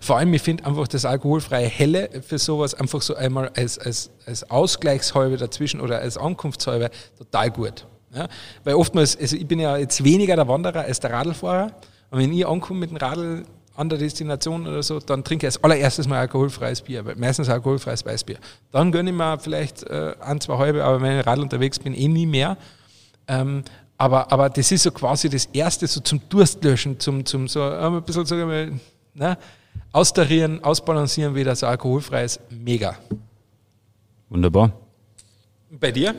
Vor 0.00 0.16
allem, 0.16 0.33
ich 0.33 0.42
finde 0.42 0.64
einfach 0.64 0.87
das 0.87 1.05
alkoholfreie 1.05 1.66
Helle 1.66 2.09
für 2.24 2.38
sowas 2.38 2.72
einfach 2.72 3.02
so 3.02 3.16
einmal 3.16 3.50
als, 3.57 3.81
als, 3.81 4.11
als 4.26 4.48
Ausgleichshalbe 4.48 5.37
dazwischen 5.37 5.81
oder 5.81 5.98
als 5.98 6.16
Ankunftshalbe 6.16 6.90
total 7.18 7.50
gut. 7.50 7.87
Ja. 8.14 8.28
Weil 8.62 8.74
oftmals, 8.74 9.18
also 9.18 9.35
ich 9.37 9.46
bin 9.48 9.59
ja 9.59 9.76
jetzt 9.76 10.05
weniger 10.05 10.37
der 10.37 10.46
Wanderer 10.46 10.83
als 10.83 11.00
der 11.00 11.12
Radlfahrer 11.12 11.72
und 12.11 12.20
wenn 12.20 12.33
ich 12.33 12.46
ankomme 12.46 12.78
mit 12.78 12.90
dem 12.90 12.98
Radl 12.98 13.44
an 13.74 13.88
der 13.88 13.98
Destination 13.98 14.66
oder 14.68 14.85
so, 14.85 15.00
dann 15.00 15.24
trinke 15.24 15.46
ich 15.46 15.55
als 15.55 15.64
allererstes 15.64 16.07
mal 16.07 16.20
alkoholfreies 16.20 16.83
Bier, 16.83 17.05
weil 17.05 17.16
meistens 17.16 17.48
alkoholfreies 17.48 18.07
Weißbier. 18.07 18.37
Dann 18.70 18.92
gönne 18.92 19.11
ich 19.11 19.16
mir 19.16 19.38
vielleicht 19.40 19.83
äh, 19.85 20.14
ein, 20.20 20.40
zwei 20.40 20.59
halbe, 20.59 20.85
aber 20.85 21.00
wenn 21.00 21.18
ich 21.18 21.26
Radl 21.26 21.42
unterwegs 21.42 21.81
bin, 21.81 21.92
eh 21.92 22.07
nie 22.07 22.26
mehr. 22.26 22.57
Ähm, 23.26 23.64
aber, 23.98 24.33
aber 24.33 24.50
das 24.50 24.72
ist 24.72 24.83
so 24.83 24.90
quasi 24.90 25.28
das 25.28 25.46
Erste, 25.46 25.87
so 25.87 26.00
zum 26.00 26.20
Durstlöschen, 26.28 26.98
zum, 26.98 27.24
zum 27.24 27.48
so 27.48 27.61
äh, 27.61 27.87
ein 27.87 28.02
bisschen 28.02 28.26
sagen 28.26 28.40
wir, 28.40 28.46
mal, 28.46 28.81
ne, 29.14 29.38
austarieren, 29.92 30.62
ausbalancieren 30.64 31.35
wieder, 31.35 31.55
so 31.55 31.66
alkoholfreies, 31.66 32.40
mega. 32.50 32.96
Wunderbar. 34.28 34.72
Bei 35.70 35.92
dir? 35.92 36.14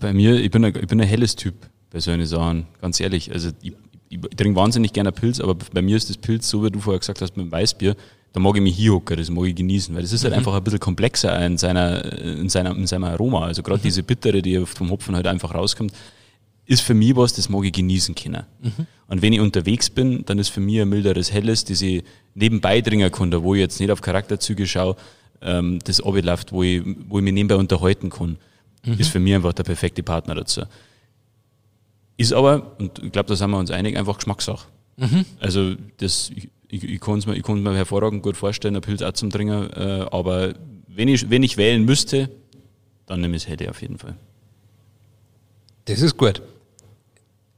Bei 0.00 0.12
mir, 0.12 0.34
ich 0.34 0.50
bin 0.50 0.64
ein, 0.64 0.74
ich 0.74 0.86
bin 0.86 1.00
ein 1.00 1.06
helles 1.06 1.36
Typ 1.36 1.54
bei 1.90 2.00
solchen 2.00 2.26
Sachen, 2.26 2.66
ganz 2.80 3.00
ehrlich. 3.00 3.32
Also 3.32 3.50
ich, 3.62 3.74
ich, 4.14 4.36
trinke 4.36 4.56
wahnsinnig 4.56 4.92
gerne 4.92 5.12
Pilz, 5.12 5.40
aber 5.40 5.54
bei 5.54 5.82
mir 5.82 5.96
ist 5.96 6.10
das 6.10 6.16
Pilz, 6.16 6.48
so 6.48 6.64
wie 6.64 6.70
du 6.70 6.80
vorher 6.80 6.98
gesagt 6.98 7.20
hast, 7.20 7.36
mit 7.36 7.46
dem 7.46 7.52
Weißbier, 7.52 7.96
da 8.32 8.40
mag 8.40 8.56
ich 8.56 8.62
mich 8.62 8.76
hinhocken, 8.76 9.16
das 9.16 9.30
mag 9.30 9.46
ich 9.46 9.54
genießen, 9.54 9.94
weil 9.94 10.02
das 10.02 10.12
ist 10.12 10.24
halt 10.24 10.34
einfach 10.34 10.54
ein 10.54 10.64
bisschen 10.64 10.80
komplexer 10.80 11.44
in, 11.46 11.56
seiner, 11.56 12.04
in, 12.20 12.48
seiner, 12.48 12.76
in 12.76 12.86
seinem 12.86 13.04
Aroma. 13.04 13.46
Also 13.46 13.62
gerade 13.62 13.80
diese 13.80 14.02
Bittere, 14.02 14.42
die 14.42 14.66
vom 14.66 14.90
Hopfen 14.90 15.14
halt 15.14 15.26
einfach 15.26 15.54
rauskommt, 15.54 15.92
ist 16.66 16.80
für 16.80 16.94
mich 16.94 17.14
was, 17.14 17.34
das 17.34 17.48
mag 17.48 17.64
ich 17.64 17.72
genießen 17.72 18.14
können. 18.14 18.42
Und 19.06 19.22
wenn 19.22 19.32
ich 19.32 19.40
unterwegs 19.40 19.88
bin, 19.90 20.24
dann 20.24 20.38
ist 20.38 20.48
für 20.48 20.60
mich 20.60 20.80
ein 20.80 20.88
milderes 20.88 21.32
Helles, 21.32 21.64
das 21.64 21.82
ich 21.82 22.02
nebenbei 22.34 22.80
trinken 22.80 23.12
kann, 23.12 23.30
da 23.30 23.42
wo 23.42 23.54
ich 23.54 23.60
jetzt 23.60 23.78
nicht 23.78 23.90
auf 23.90 24.00
Charakterzüge 24.00 24.66
schaue, 24.66 24.96
ähm, 25.42 25.78
das 25.84 26.00
abläuft, 26.00 26.52
wo 26.52 26.62
ich, 26.62 26.82
wo 27.08 27.18
ich 27.18 27.24
mich 27.24 27.34
nebenbei 27.34 27.56
unterhalten 27.56 28.10
kann, 28.10 28.38
ist 28.98 29.10
für 29.10 29.20
mich 29.20 29.34
einfach 29.34 29.52
der 29.52 29.62
perfekte 29.62 30.02
Partner 30.02 30.34
dazu. 30.34 30.62
Ist 32.16 32.32
aber, 32.32 32.76
und 32.78 33.02
ich 33.02 33.12
glaube, 33.12 33.28
da 33.28 33.36
sind 33.36 33.50
wir 33.50 33.58
uns 33.58 33.70
einig, 33.70 33.96
einfach 33.96 34.16
Geschmackssache. 34.16 34.68
Also 35.40 35.74
das, 35.96 36.30
ich, 36.68 36.84
ich, 36.84 37.00
kann 37.00 37.18
es 37.18 37.26
mir, 37.26 37.34
ich 37.34 37.46
mir 37.46 37.74
hervorragend 37.74 38.22
gut 38.22 38.36
vorstellen, 38.36 38.76
ein 38.76 38.82
Pilz 38.82 39.02
auch 39.02 39.12
zum 39.12 39.30
Trinken, 39.30 39.70
äh, 39.72 40.06
aber 40.10 40.54
wenn 40.86 41.08
ich, 41.08 41.30
wenn 41.30 41.42
ich 41.42 41.56
wählen 41.56 41.84
müsste, 41.84 42.30
dann 43.06 43.20
nehme 43.20 43.36
ich 43.36 43.44
das 43.44 43.50
Helle 43.50 43.70
auf 43.70 43.82
jeden 43.82 43.98
Fall. 43.98 44.14
Das 45.86 46.00
ist 46.00 46.16
gut. 46.16 46.40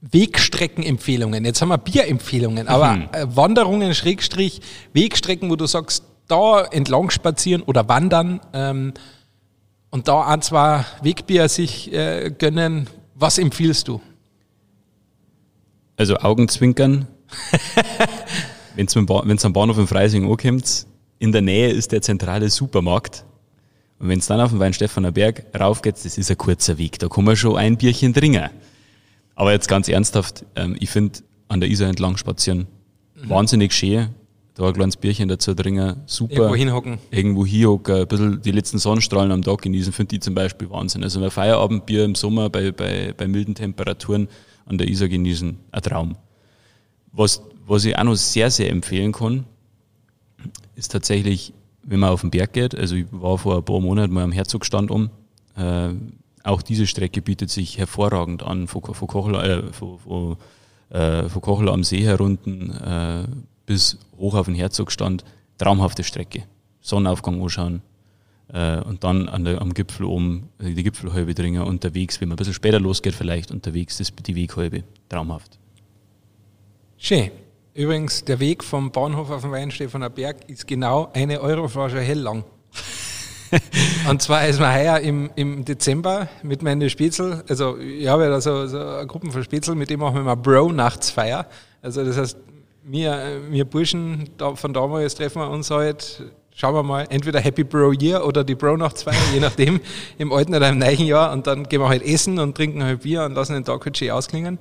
Wegstreckenempfehlungen. 0.01 1.45
Jetzt 1.45 1.63
haben 1.63 1.69
wir 1.69 1.79
Bierempfehlungen, 1.79 2.69
aber 2.69 3.09
äh, 3.13 3.27
Wanderungen, 3.29 3.95
Schrägstrich, 3.95 4.61
Wegstrecken, 4.93 5.51
wo 5.51 5.57
du 5.57 5.67
sagst, 5.67 6.05
da 6.29 6.63
entlang 6.63 7.11
spazieren 7.11 7.63
oder 7.63 7.89
wandern 7.89 8.41
ähm, 8.53 8.95
und 9.91 10.09
da 10.09 10.27
ein, 10.27 10.43
zwei 10.43 10.85
Wegbier 11.03 11.49
sich 11.49 11.93
äh, 11.93 12.33
gönnen. 12.37 12.89
Was 13.15 13.39
empfiehlst 13.39 13.89
du? 13.89 14.01
Also 15.97 16.17
Augenzwinkern, 16.17 17.07
wenn 18.77 18.87
es 18.87 19.45
am 19.45 19.53
Bahnhof 19.53 19.79
in 19.79 19.87
Freising 19.87 20.31
ankommt, 20.31 20.87
in 21.19 21.33
der 21.33 21.43
Nähe 21.43 21.71
ist 21.71 21.93
der 21.93 22.03
zentrale 22.03 22.51
Supermarkt. 22.51 23.25
Und 23.99 24.09
wenn 24.09 24.19
es 24.19 24.27
dann 24.27 24.41
auf 24.41 24.51
den 24.51 24.61
Weinstephaner 24.61 25.13
Berg 25.13 25.47
raufgeht, 25.59 25.95
das 25.95 26.19
ist 26.19 26.31
ein 26.31 26.37
kurzer 26.37 26.77
Weg, 26.77 26.99
da 26.99 27.09
kann 27.09 27.25
man 27.25 27.37
schon 27.37 27.57
ein 27.57 27.79
Bierchen 27.79 28.13
trinken. 28.13 28.51
Aber 29.35 29.53
jetzt 29.53 29.69
ganz 29.69 29.89
ernsthaft, 29.89 30.45
ähm, 30.55 30.77
ich 30.79 30.91
finde 30.91 31.21
an 31.49 31.61
der 31.61 31.71
Isar 31.71 31.89
entlang 31.89 32.17
spazieren 32.17 32.67
wahnsinnig 33.25 33.73
schön. 33.73 34.09
Da 34.55 34.67
ein 34.67 34.73
kleines 34.73 34.97
Bierchen 34.97 35.29
dazu 35.29 35.53
trinken, 35.53 36.01
super. 36.07 36.35
Irgendwo 36.35 36.57
hinhocken. 36.57 36.99
Irgendwo 37.11 37.45
hinhocken, 37.45 37.95
ein 37.95 38.07
bisschen 38.07 38.41
die 38.41 38.53
letzten 38.53 38.79
Sonnenstrahlen 38.79 39.31
am 39.31 39.43
Tag 39.43 39.61
genießen, 39.61 39.93
finde 39.93 40.17
ich 40.17 40.23
zum 40.23 40.35
Beispiel 40.35 40.71
Wahnsinn. 40.71 41.03
Also 41.03 41.23
ein 41.23 41.31
Feierabendbier 41.31 42.05
im 42.05 42.15
Sommer 42.15 42.49
bei, 42.49 42.73
bei, 42.73 43.13
bei 43.15 43.29
milden 43.29 43.55
Temperaturen 43.55 44.29
an 44.67 44.79
der 44.79 44.89
Isar 44.89 45.09
genießen, 45.09 45.59
ein 45.71 45.83
Traum. 45.83 46.17
Was, 47.13 47.43
was 47.67 47.85
ich 47.85 47.97
auch 47.97 48.05
noch 48.05 48.15
sehr, 48.15 48.51
sehr 48.51 48.71
empfehlen 48.71 49.13
kann, 49.13 49.47
ist 50.75 50.93
tatsächlich, 50.93 51.55
wenn 51.83 52.01
man 52.01 52.11
auf 52.11 52.21
den 52.21 52.31
Berg 52.31 52.53
geht, 52.53 52.75
also 52.75 52.95
ich 52.97 53.07
war 53.11 53.39
vor 53.39 53.57
ein 53.57 53.65
paar 53.65 53.81
Monaten 53.81 54.13
mal 54.13 54.25
am 54.25 54.33
Herzogstand 54.33 54.91
um, 54.91 55.11
äh, 55.57 55.91
auch 56.47 56.63
diese 56.63 56.87
Strecke 56.87 57.23
bietet 57.23 57.51
sich 57.51 57.79
hervorragend 57.79 58.43
an, 58.43 58.69
von, 58.69 58.83
von, 58.83 59.09
Kochel, 59.09 59.35
äh, 59.35 59.73
von, 59.73 59.99
von, 59.99 60.37
äh, 60.91 61.29
von 61.29 61.43
Kochel 61.43 61.69
am 61.69 61.83
See 61.83 62.05
herunten 62.05 62.71
äh, 62.71 63.25
bis 63.67 63.99
hoch 64.17 64.35
auf 64.35 64.47
den 64.47 64.55
Herzogstand. 64.55 65.25
Traumhafte 65.59 66.05
Strecke. 66.05 66.45
Sonnenaufgang 66.81 67.43
anschauen, 67.43 67.83
Äh, 68.53 68.81
und 68.81 69.03
dann 69.03 69.29
an 69.29 69.45
der, 69.45 69.61
am 69.61 69.75
Gipfel 69.75 70.07
oben 70.07 70.49
äh, 70.59 70.71
die 70.71 70.85
Gipfelhalbe 70.85 71.35
dringen, 71.35 71.63
unterwegs, 71.63 72.21
wenn 72.21 72.29
man 72.29 72.37
ein 72.37 72.39
bisschen 72.39 72.55
später 72.55 72.79
losgeht, 72.79 73.15
vielleicht 73.15 73.51
unterwegs 73.51 73.99
ist 73.99 74.15
die 74.27 74.37
Weghalbe. 74.37 74.85
Traumhaft. 75.09 75.59
Schön. 76.97 77.31
Übrigens, 77.75 78.25
der 78.25 78.41
Weg 78.41 78.65
vom 78.65 78.91
Bahnhof 78.91 79.31
auf 79.31 79.43
den 79.43 79.51
Weinstefaner 79.51 80.09
Berg 80.09 80.49
ist 80.49 80.67
genau 80.67 81.11
eine 81.13 81.41
Euroflasche 81.41 82.01
hell 82.01 82.21
lang. 82.21 82.45
und 84.09 84.23
zwar 84.23 84.47
ist 84.47 84.61
man 84.61 84.75
heuer 84.75 84.99
im, 85.01 85.31
im 85.37 85.65
Dezember 85.65 86.29
mit 86.43 86.63
meinen 86.63 86.89
Spitzel, 86.89 87.45
also 87.49 87.77
ich 87.79 88.09
habe 88.09 88.25
ja 88.25 88.31
da 88.31 88.41
so, 88.41 88.67
so 88.67 88.79
eine 88.79 89.07
Gruppe 89.07 89.31
von 89.31 89.45
Spitzel, 89.45 89.75
mit 89.75 89.91
dem 89.91 90.01
machen 90.01 90.17
wir 90.17 90.23
mal 90.23 90.37
Bro-Nachtsfeier. 90.37 91.47
Also 91.83 92.05
das 92.05 92.17
heißt, 92.17 92.39
wir, 92.85 93.41
wir 93.51 93.65
Burschen 93.65 94.31
von 94.55 94.73
damals 94.73 95.15
treffen 95.15 95.43
wir 95.43 95.51
uns 95.51 95.71
halt, 95.71 96.23
schauen 96.57 96.75
wir 96.75 96.83
mal, 96.83 97.07
entweder 97.11 97.39
Happy 97.39 97.63
Bro 97.63 97.93
Year 97.93 98.27
oder 98.27 98.43
die 98.43 98.55
Bro 98.55 98.79
Nachtsfeier, 98.79 99.15
je 99.33 99.41
nachdem, 99.41 99.81
im 100.19 100.33
alten 100.33 100.55
oder 100.55 100.71
im 100.71 100.79
neuen 100.79 101.07
Jahr. 101.07 101.33
Und 101.33 101.47
dann 101.47 101.65
gehen 101.65 101.81
wir 101.81 101.89
halt 101.89 102.03
essen 102.03 102.39
und 102.39 102.57
trinken 102.57 102.83
halt 102.83 103.03
Bier 103.03 103.25
und 103.25 103.35
lassen 103.35 103.53
den 103.53 103.65
Tag 103.65 103.85
halt 103.85 103.97
schön 103.97 104.11
ausklingen. 104.11 104.59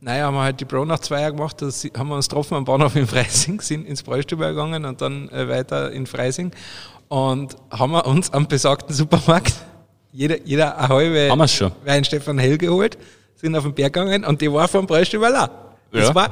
Naja, 0.00 0.26
haben 0.26 0.34
wir 0.34 0.42
halt 0.42 0.60
die 0.60 0.64
Bro 0.64 0.86
nach 0.86 0.98
zwei 0.98 1.20
Jahren 1.20 1.36
gemacht, 1.36 1.62
da 1.62 1.66
haben 1.98 2.08
wir 2.08 2.16
uns 2.16 2.28
getroffen 2.28 2.54
am 2.54 2.64
Bahnhof 2.64 2.96
in 2.96 3.06
Freising, 3.06 3.60
sind 3.62 3.86
ins 3.86 4.02
Bräustüber 4.02 4.48
gegangen 4.50 4.84
und 4.84 5.00
dann 5.00 5.28
äh, 5.28 5.48
weiter 5.48 5.92
in 5.92 6.06
Freising 6.06 6.50
und 7.08 7.56
haben 7.70 7.92
wir 7.92 8.06
uns 8.06 8.30
am 8.32 8.46
besagten 8.46 8.94
Supermarkt 8.94 9.54
jeder, 10.12 10.40
jeder 10.44 10.76
eine 10.76 10.88
halbe 10.88 11.48
schon. 11.48 11.72
Wein 11.84 12.04
Stefan 12.04 12.38
Hell 12.38 12.58
geholt, 12.58 12.98
sind 13.36 13.56
auf 13.56 13.62
den 13.62 13.72
Berg 13.72 13.94
gegangen 13.94 14.24
und 14.24 14.40
die 14.42 14.52
war 14.52 14.68
vom 14.68 14.86
Bräustüber 14.86 15.28
auch. 15.28 15.48
Das 15.90 16.08
ja. 16.08 16.14
war 16.14 16.28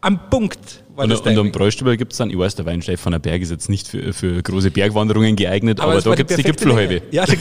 am 0.00 0.30
Punkt. 0.30 0.84
Und, 0.96 1.12
und 1.12 1.38
am 1.38 1.52
Bräustüber 1.52 1.96
gibt 1.96 2.12
es 2.12 2.18
dann, 2.18 2.30
ich 2.30 2.38
weiß, 2.38 2.54
der 2.54 2.64
Wein 2.64 2.80
Stefan 2.80 3.20
Berg 3.20 3.42
ist 3.42 3.50
jetzt 3.50 3.68
nicht 3.68 3.88
für, 3.88 4.12
für 4.12 4.42
große 4.42 4.70
Bergwanderungen 4.70 5.36
geeignet, 5.36 5.80
aber, 5.80 5.92
aber 5.92 6.00
da 6.00 6.14
gibt 6.14 6.30
es 6.30 6.36
die 6.38 6.42
Gipfelhalbe. 6.42 7.02
Ja, 7.10 7.24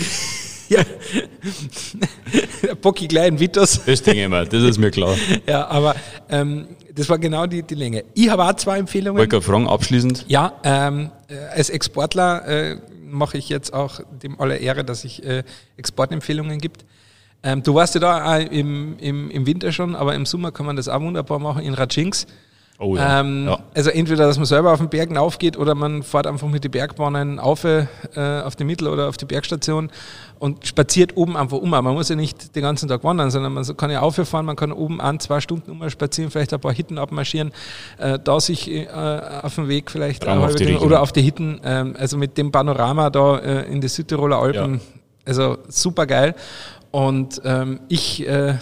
Ja. 0.70 0.82
Bocki 2.82 3.08
klein 3.08 3.40
Vitos. 3.40 3.82
Das 3.86 4.02
denke 4.02 4.24
ich 4.24 4.30
mal, 4.30 4.48
das 4.48 4.64
ist 4.64 4.78
mir 4.78 4.92
klar. 4.92 5.16
ja, 5.48 5.68
aber 5.68 5.96
ähm, 6.30 6.68
das 6.94 7.10
war 7.10 7.20
genau 7.20 7.46
die, 7.46 7.64
die 7.64 7.76
Länge. 7.76 8.04
Ich 8.14 8.30
habe 8.30 8.44
auch 8.44 8.54
zwei 8.54 8.80
Empfehlungen. 8.80 9.20
Wollte 9.20 9.42
fragen, 9.42 9.68
abschließend? 9.68 10.26
Ja, 10.28 10.54
ähm, 10.64 11.12
äh, 11.28 11.38
als 11.56 11.70
Exportler 11.70 12.48
äh, 12.48 12.78
mache 13.06 13.38
ich 13.38 13.50
jetzt 13.50 13.74
auch 13.74 14.00
dem 14.24 14.40
aller 14.40 14.60
Ehre, 14.60 14.84
dass 14.84 15.04
ich 15.04 15.24
äh, 15.24 15.44
Exportempfehlungen 15.78 16.60
gibt. 16.60 16.86
Ähm, 17.44 17.62
du 17.62 17.76
warst 17.76 17.94
ja 17.94 18.02
da 18.02 18.38
im, 18.38 18.98
im, 18.98 19.30
im 19.30 19.46
Winter 19.46 19.72
schon, 19.72 19.96
aber 19.96 20.16
im 20.16 20.26
Sommer 20.26 20.52
kann 20.52 20.66
man 20.66 20.76
das 20.76 20.88
auch 20.88 21.02
wunderbar 21.02 21.38
machen 21.38 21.62
in 21.62 21.76
Rajinx. 21.76 22.26
Oh 22.78 22.98
ja. 22.98 23.22
Ähm, 23.22 23.46
ja. 23.48 23.60
Also 23.74 23.90
entweder, 23.90 24.28
dass 24.28 24.38
man 24.38 24.46
selber 24.46 24.74
auf 24.74 24.80
den 24.80 24.90
Bergen 24.90 25.18
aufgeht 25.18 25.58
oder 25.58 25.76
man 25.76 26.04
fährt 26.04 26.28
einfach 26.28 26.48
mit 26.50 26.66
den 26.66 26.72
Bergbahnen 26.72 27.40
auf, 27.40 27.64
äh, 27.64 27.88
auf 28.44 28.58
die 28.58 28.66
Mittel- 28.66 28.90
oder 28.90 29.08
auf 29.08 29.16
die 29.16 29.24
Bergstation 29.24 29.90
und 30.40 30.68
spaziert 30.68 31.16
oben 31.16 31.38
einfach 31.38 31.58
um. 31.58 31.70
Man 31.70 31.86
muss 31.86 32.10
ja 32.10 32.18
nicht 32.18 32.54
den 32.54 32.64
ganzen 32.64 32.90
Tag 32.90 33.06
wandern, 33.06 33.32
sondern 33.32 33.54
man 33.54 33.78
kann 33.78 33.92
ja 33.92 34.02
auffahren, 34.02 34.46
man 34.46 34.58
kann 34.58 34.74
oben 34.74 35.00
ein, 35.00 35.22
zwei 35.22 35.40
Stunden 35.40 35.72
um 35.72 35.90
spazieren, 35.90 36.30
vielleicht 36.32 36.54
ein 36.54 36.60
paar 36.60 36.74
Hitten 36.74 36.98
abmarschieren, 36.98 37.54
äh, 37.98 38.20
da 38.22 38.42
sich 38.42 38.70
äh, 38.70 38.88
auf 39.42 39.56
dem 39.56 39.70
Weg 39.70 39.90
vielleicht 39.90 40.28
auf 40.28 40.54
oder 40.82 41.02
auf 41.02 41.14
die 41.14 41.22
Hitten, 41.22 41.62
ähm, 41.64 41.96
also 41.98 42.18
mit 42.18 42.38
dem 42.38 42.52
Panorama 42.52 43.10
da 43.10 43.38
äh, 43.38 43.72
in 43.72 43.80
die 43.80 43.88
Südtiroler 43.88 44.38
Alpen, 44.38 44.74
ja. 44.76 44.80
also 45.26 45.60
super 45.70 46.06
geil. 46.06 46.36
Und 46.92 47.42
ähm, 47.46 47.80
ich 47.88 48.28
äh, 48.28 48.56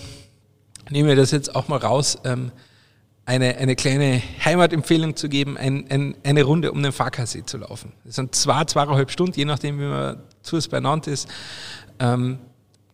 nehme 0.92 1.16
das 1.16 1.32
jetzt 1.32 1.56
auch 1.56 1.68
mal 1.68 1.78
raus. 1.78 2.20
Ähm, 2.24 2.52
eine, 3.26 3.58
eine 3.58 3.76
kleine 3.76 4.22
Heimatempfehlung 4.44 5.16
zu 5.16 5.30
geben, 5.30 5.58
ein, 5.58 5.86
ein, 5.90 6.16
eine 6.24 6.44
Runde 6.44 6.72
um 6.72 6.84
den 6.84 6.92
Farkasee 6.92 7.44
zu 7.46 7.58
laufen. 7.58 7.94
Das 8.04 8.16
sind 8.16 8.36
zwei, 8.36 8.66
zweieinhalb 8.66 9.12
Stunden, 9.12 9.38
je 9.38 9.46
nachdem, 9.46 9.80
wie 9.80 9.86
man 9.86 10.18
zu 10.42 10.58
es 10.58 10.68
beieinander 10.68 11.12
ist. 11.12 11.30
Ähm, 12.00 12.40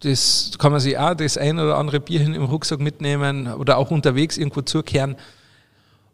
das 0.01 0.51
kann 0.57 0.71
man 0.71 0.79
sich 0.79 0.97
auch 0.97 1.13
das 1.13 1.37
ein 1.37 1.59
oder 1.59 1.77
andere 1.77 1.99
Bierchen 1.99 2.33
im 2.33 2.43
Rucksack 2.43 2.79
mitnehmen 2.79 3.51
oder 3.53 3.77
auch 3.77 3.91
unterwegs 3.91 4.37
irgendwo 4.37 4.61
zukehren. 4.61 5.15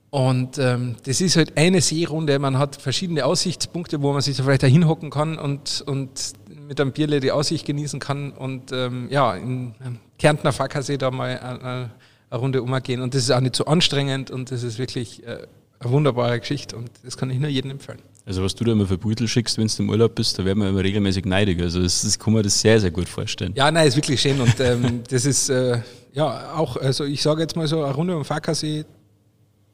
Und 0.10 0.58
ähm, 0.60 0.96
das 1.04 1.20
ist 1.20 1.36
halt 1.36 1.58
eine 1.58 1.82
Seerunde. 1.82 2.40
Man 2.40 2.58
hat 2.58 2.78
verschiedene 2.78 3.26
Aussichtspunkte, 3.26 4.02
wo 4.02 4.14
man 4.14 4.22
sich 4.22 4.38
da 4.38 4.44
vielleicht 4.44 4.64
da 4.64 4.68
hinhocken 4.68 5.10
kann 5.10 5.38
und, 5.38 5.84
und 5.86 6.34
mit 6.68 6.80
einem 6.80 6.94
Bierle 6.94 7.20
die 7.20 7.34
Aussicht 7.34 7.66
genießen 7.66 8.00
kann. 8.00 8.32
Und 8.32 8.72
ähm, 8.72 9.08
ja, 9.12 9.36
in 9.36 9.74
Kärntner 10.18 10.54
Fackersee 10.54 10.98
da 10.98 11.12
mal 11.12 11.90
äh, 11.92 12.15
eine 12.30 12.40
Runde 12.40 12.62
umgehen. 12.62 13.02
Und 13.02 13.14
das 13.14 13.24
ist 13.24 13.32
auch 13.32 13.40
nicht 13.40 13.56
so 13.56 13.66
anstrengend 13.66 14.32
und 14.32 14.52
das 14.52 14.64
ist 14.64 14.78
wirklich 14.78 15.26
äh, 15.26 15.48
eine 15.80 15.92
wunderbare 15.92 16.40
Geschichte 16.40 16.76
und 16.76 16.90
das 17.04 17.18
kann 17.18 17.30
ich 17.30 17.40
nur 17.40 17.50
jedem 17.50 17.72
empfehlen. 17.72 18.00
Also 18.26 18.44
was 18.44 18.56
du 18.56 18.64
da 18.64 18.72
immer 18.72 18.88
für 18.88 18.98
Beutel 18.98 19.28
schickst, 19.28 19.58
wenn 19.60 19.68
du 19.68 19.84
im 19.84 19.90
Urlaub 19.90 20.16
bist, 20.16 20.40
da 20.40 20.46
werden 20.46 20.60
wir 20.60 20.70
immer 20.70 20.84
regelmäßig 20.84 21.26
neidig. 21.26 21.62
Also 21.62 21.82
das, 21.82 22.02
das 22.02 22.18
kann 22.18 22.34
man 22.34 22.42
das 22.42 22.60
sehr, 22.60 22.80
sehr 22.80 22.90
gut 22.90 23.08
vorstellen. 23.08 23.54
Ja, 23.56 23.70
nein, 23.70 23.88
ist 23.88 23.96
wirklich 23.96 24.20
schön 24.20 24.42
und 24.42 24.60
ähm, 24.60 25.04
das 25.10 25.26
ist 25.26 25.50
äh, 25.50 25.80
ja 26.14 26.54
auch, 26.56 26.78
also 26.78 27.04
ich 27.04 27.22
sage 27.22 27.42
jetzt 27.42 27.56
mal 27.56 27.68
so, 27.68 27.84
eine 27.84 27.94
Runde 27.94 28.18
um 28.18 28.26
Fackersee, 28.26 28.86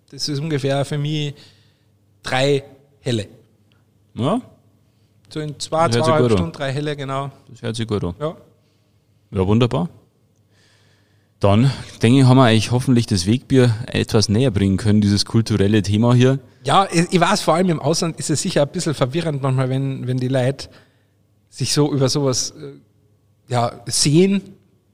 das 0.10 0.28
ist 0.28 0.40
ungefähr 0.40 0.84
für 0.84 0.98
mich 0.98 1.34
drei 2.24 2.64
Helle. 3.00 3.28
Ja. 4.16 4.42
So 5.30 5.40
in 5.40 5.58
zwei, 5.58 5.88
zweieinhalb 5.88 6.32
Stunden, 6.32 6.52
drei 6.52 6.74
Helle, 6.74 6.98
genau. 6.98 7.32
Das 7.50 7.62
hört 7.62 7.78
sich 7.78 7.88
gut 7.88 8.04
an. 8.04 8.16
Ja. 8.20 8.36
Ja, 9.32 9.48
wunderbar. 9.48 9.88
Dann 11.42 11.72
denke 12.04 12.20
ich, 12.20 12.26
haben 12.26 12.38
wir 12.38 12.46
eigentlich 12.46 12.70
hoffentlich 12.70 13.08
das 13.08 13.26
Wegbier 13.26 13.74
etwas 13.88 14.30
näher 14.30 14.52
bringen 14.52 14.78
können, 14.78 15.02
dieses 15.02 15.26
kulturelle 15.26 15.82
Thema 15.82 16.14
hier. 16.14 16.38
Ja, 16.64 16.88
ich 16.92 17.20
weiß, 17.20 17.42
vor 17.42 17.56
allem 17.56 17.70
im 17.70 17.80
Ausland 17.80 18.20
ist 18.20 18.30
es 18.30 18.44
sicher 18.44 18.62
ein 18.62 18.68
bisschen 18.68 18.94
verwirrend 18.94 19.42
manchmal, 19.42 19.68
wenn, 19.68 20.06
wenn 20.06 20.18
die 20.18 20.28
Leute 20.28 20.70
sich 21.50 21.74
so 21.74 21.92
über 21.92 22.10
sowas 22.10 22.52
äh, 22.52 23.52
ja, 23.52 23.72
sehen 23.88 24.44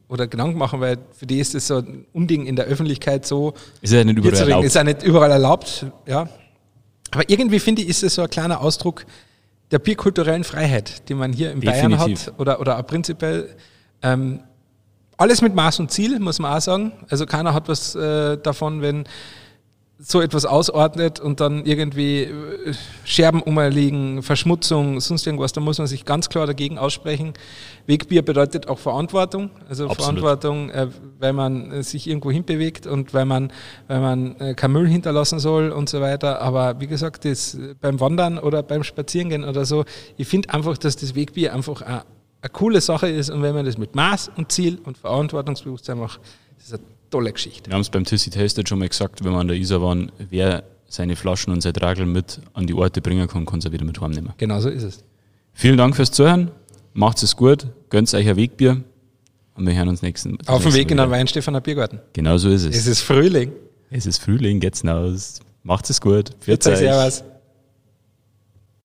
oder 0.07 0.27
Gedanken 0.27 0.57
machen, 0.57 0.79
weil 0.79 0.97
für 1.11 1.25
die 1.25 1.39
ist 1.39 1.53
das 1.53 1.67
so 1.67 1.79
ein 1.79 2.05
Unding 2.13 2.45
in 2.45 2.55
der 2.55 2.63
Öffentlichkeit 2.65 3.25
so. 3.25 3.53
Ist 3.81 3.91
ja 3.91 4.05
nicht 4.05 4.17
überall 4.17 4.37
erlaubt. 4.37 4.65
Ist 4.65 4.75
ja 4.75 4.83
nicht 4.85 5.03
überall 5.03 5.31
erlaubt, 5.31 5.85
ja. 6.05 6.29
Aber 7.11 7.29
irgendwie 7.29 7.59
finde 7.59 7.81
ich, 7.81 7.89
ist 7.89 8.03
es 8.03 8.15
so 8.15 8.21
ein 8.21 8.29
kleiner 8.29 8.61
Ausdruck 8.61 9.05
der 9.71 9.79
bierkulturellen 9.79 10.45
Freiheit, 10.45 11.09
die 11.09 11.13
man 11.13 11.33
hier 11.33 11.51
in 11.51 11.59
Definitiv. 11.59 11.97
Bayern 11.97 12.17
hat 12.17 12.39
oder, 12.39 12.61
oder 12.61 12.79
auch 12.79 12.87
prinzipiell. 12.87 13.49
Ähm, 14.01 14.39
alles 15.17 15.41
mit 15.41 15.55
Maß 15.55 15.79
und 15.79 15.91
Ziel, 15.91 16.19
muss 16.19 16.39
man 16.39 16.53
auch 16.53 16.61
sagen. 16.61 16.91
Also 17.09 17.25
keiner 17.25 17.53
hat 17.53 17.67
was 17.67 17.95
äh, 17.95 18.37
davon, 18.37 18.81
wenn 18.81 19.05
so 19.99 20.21
etwas 20.21 20.45
ausordnet 20.45 21.19
und 21.19 21.39
dann 21.39 21.65
irgendwie 21.65 22.23
äh, 22.23 22.73
Scherben 23.03 23.41
umliegen, 23.41 24.21
Verschmutzung, 24.21 24.99
sonst 24.99 25.25
irgendwas, 25.25 25.53
da 25.53 25.61
muss 25.61 25.79
man 25.79 25.87
sich 25.87 26.05
ganz 26.05 26.29
klar 26.29 26.45
dagegen 26.45 26.77
aussprechen. 26.77 27.33
Wegbier 27.87 28.21
bedeutet 28.21 28.67
auch 28.67 28.77
Verantwortung, 28.77 29.49
also 29.67 29.85
Absolut. 29.85 30.19
Verantwortung, 30.19 30.69
äh, 30.69 30.87
weil 31.19 31.33
man 31.33 31.71
äh, 31.71 31.83
sich 31.83 32.07
irgendwo 32.07 32.31
hinbewegt 32.31 32.85
und 32.85 33.15
weil 33.15 33.25
man, 33.25 33.51
weil 33.87 33.99
man 33.99 34.35
äh, 34.39 34.53
kein 34.53 34.71
Müll 34.71 34.87
hinterlassen 34.87 35.39
soll 35.39 35.71
und 35.71 35.89
so 35.89 35.99
weiter. 35.99 36.41
Aber 36.41 36.79
wie 36.79 36.87
gesagt, 36.87 37.25
das 37.25 37.57
beim 37.81 37.99
Wandern 37.99 38.37
oder 38.37 38.61
beim 38.61 38.83
Spazierengehen 38.83 39.43
oder 39.43 39.65
so, 39.65 39.83
ich 40.15 40.27
finde 40.27 40.53
einfach, 40.53 40.77
dass 40.77 40.95
das 40.95 41.15
Wegbier 41.15 41.55
einfach 41.55 41.81
ein 41.81 42.01
eine 42.41 42.49
coole 42.51 42.81
Sache 42.81 43.09
ist 43.09 43.29
und 43.29 43.41
wenn 43.41 43.55
man 43.55 43.65
das 43.65 43.77
mit 43.77 43.95
Maß 43.95 44.31
und 44.35 44.51
Ziel 44.51 44.79
und 44.83 44.97
Verantwortungsbewusstsein 44.97 45.97
macht, 45.97 46.19
das 46.57 46.67
ist 46.67 46.73
eine 46.73 46.83
tolle 47.09 47.31
Geschichte. 47.31 47.69
Wir 47.69 47.73
haben 47.73 47.81
es 47.81 47.89
beim 47.89 48.03
Tissi 48.03 48.29
Tasted 48.29 48.67
schon 48.67 48.79
mal 48.79 48.87
gesagt, 48.89 49.23
wenn 49.23 49.31
wir 49.31 49.39
an 49.39 49.47
der 49.47 49.57
Isar 49.57 49.81
waren, 49.81 50.11
wer 50.29 50.63
seine 50.87 51.15
Flaschen 51.15 51.51
und 51.51 51.61
sein 51.61 51.73
Tragel 51.73 52.05
mit 52.05 52.39
an 52.53 52.67
die 52.67 52.73
Orte 52.73 53.01
bringen 53.01 53.27
kann, 53.27 53.45
kann 53.45 53.59
es 53.59 53.65
auch 53.65 53.71
wieder 53.71 53.85
mit 53.85 53.99
heimnehmen. 53.99 54.33
Genau 54.37 54.59
so 54.59 54.69
ist 54.69 54.83
es. 54.83 55.03
Vielen 55.53 55.77
Dank 55.77 55.95
fürs 55.95 56.11
Zuhören. 56.11 56.51
Macht 56.93 57.21
es 57.23 57.35
gut. 57.35 57.67
Gönnt 57.89 58.13
euch 58.13 58.27
ein 58.27 58.35
Wegbier. 58.35 58.83
Und 59.55 59.65
wir 59.65 59.73
hören 59.73 59.89
uns 59.89 60.03
nächsten 60.03 60.37
Auf 60.47 60.63
dem 60.63 60.73
Weg 60.73 60.91
in 60.91 60.97
den 60.97 61.09
Weinstefaner 61.09 61.61
Biergarten. 61.61 61.99
Genau 62.13 62.37
so 62.37 62.49
ist 62.49 62.63
es. 62.63 62.75
Es 62.75 62.87
ist 62.87 63.01
Frühling. 63.01 63.51
Es 63.89 64.05
ist 64.05 64.19
Frühling, 64.19 64.59
geht's 64.59 64.81
hinaus. 64.81 65.39
Macht 65.63 65.89
es 65.89 65.99
gut. 65.99 66.31
Für 66.39 66.51
euch. 66.51 66.63
Servus. 66.63 67.23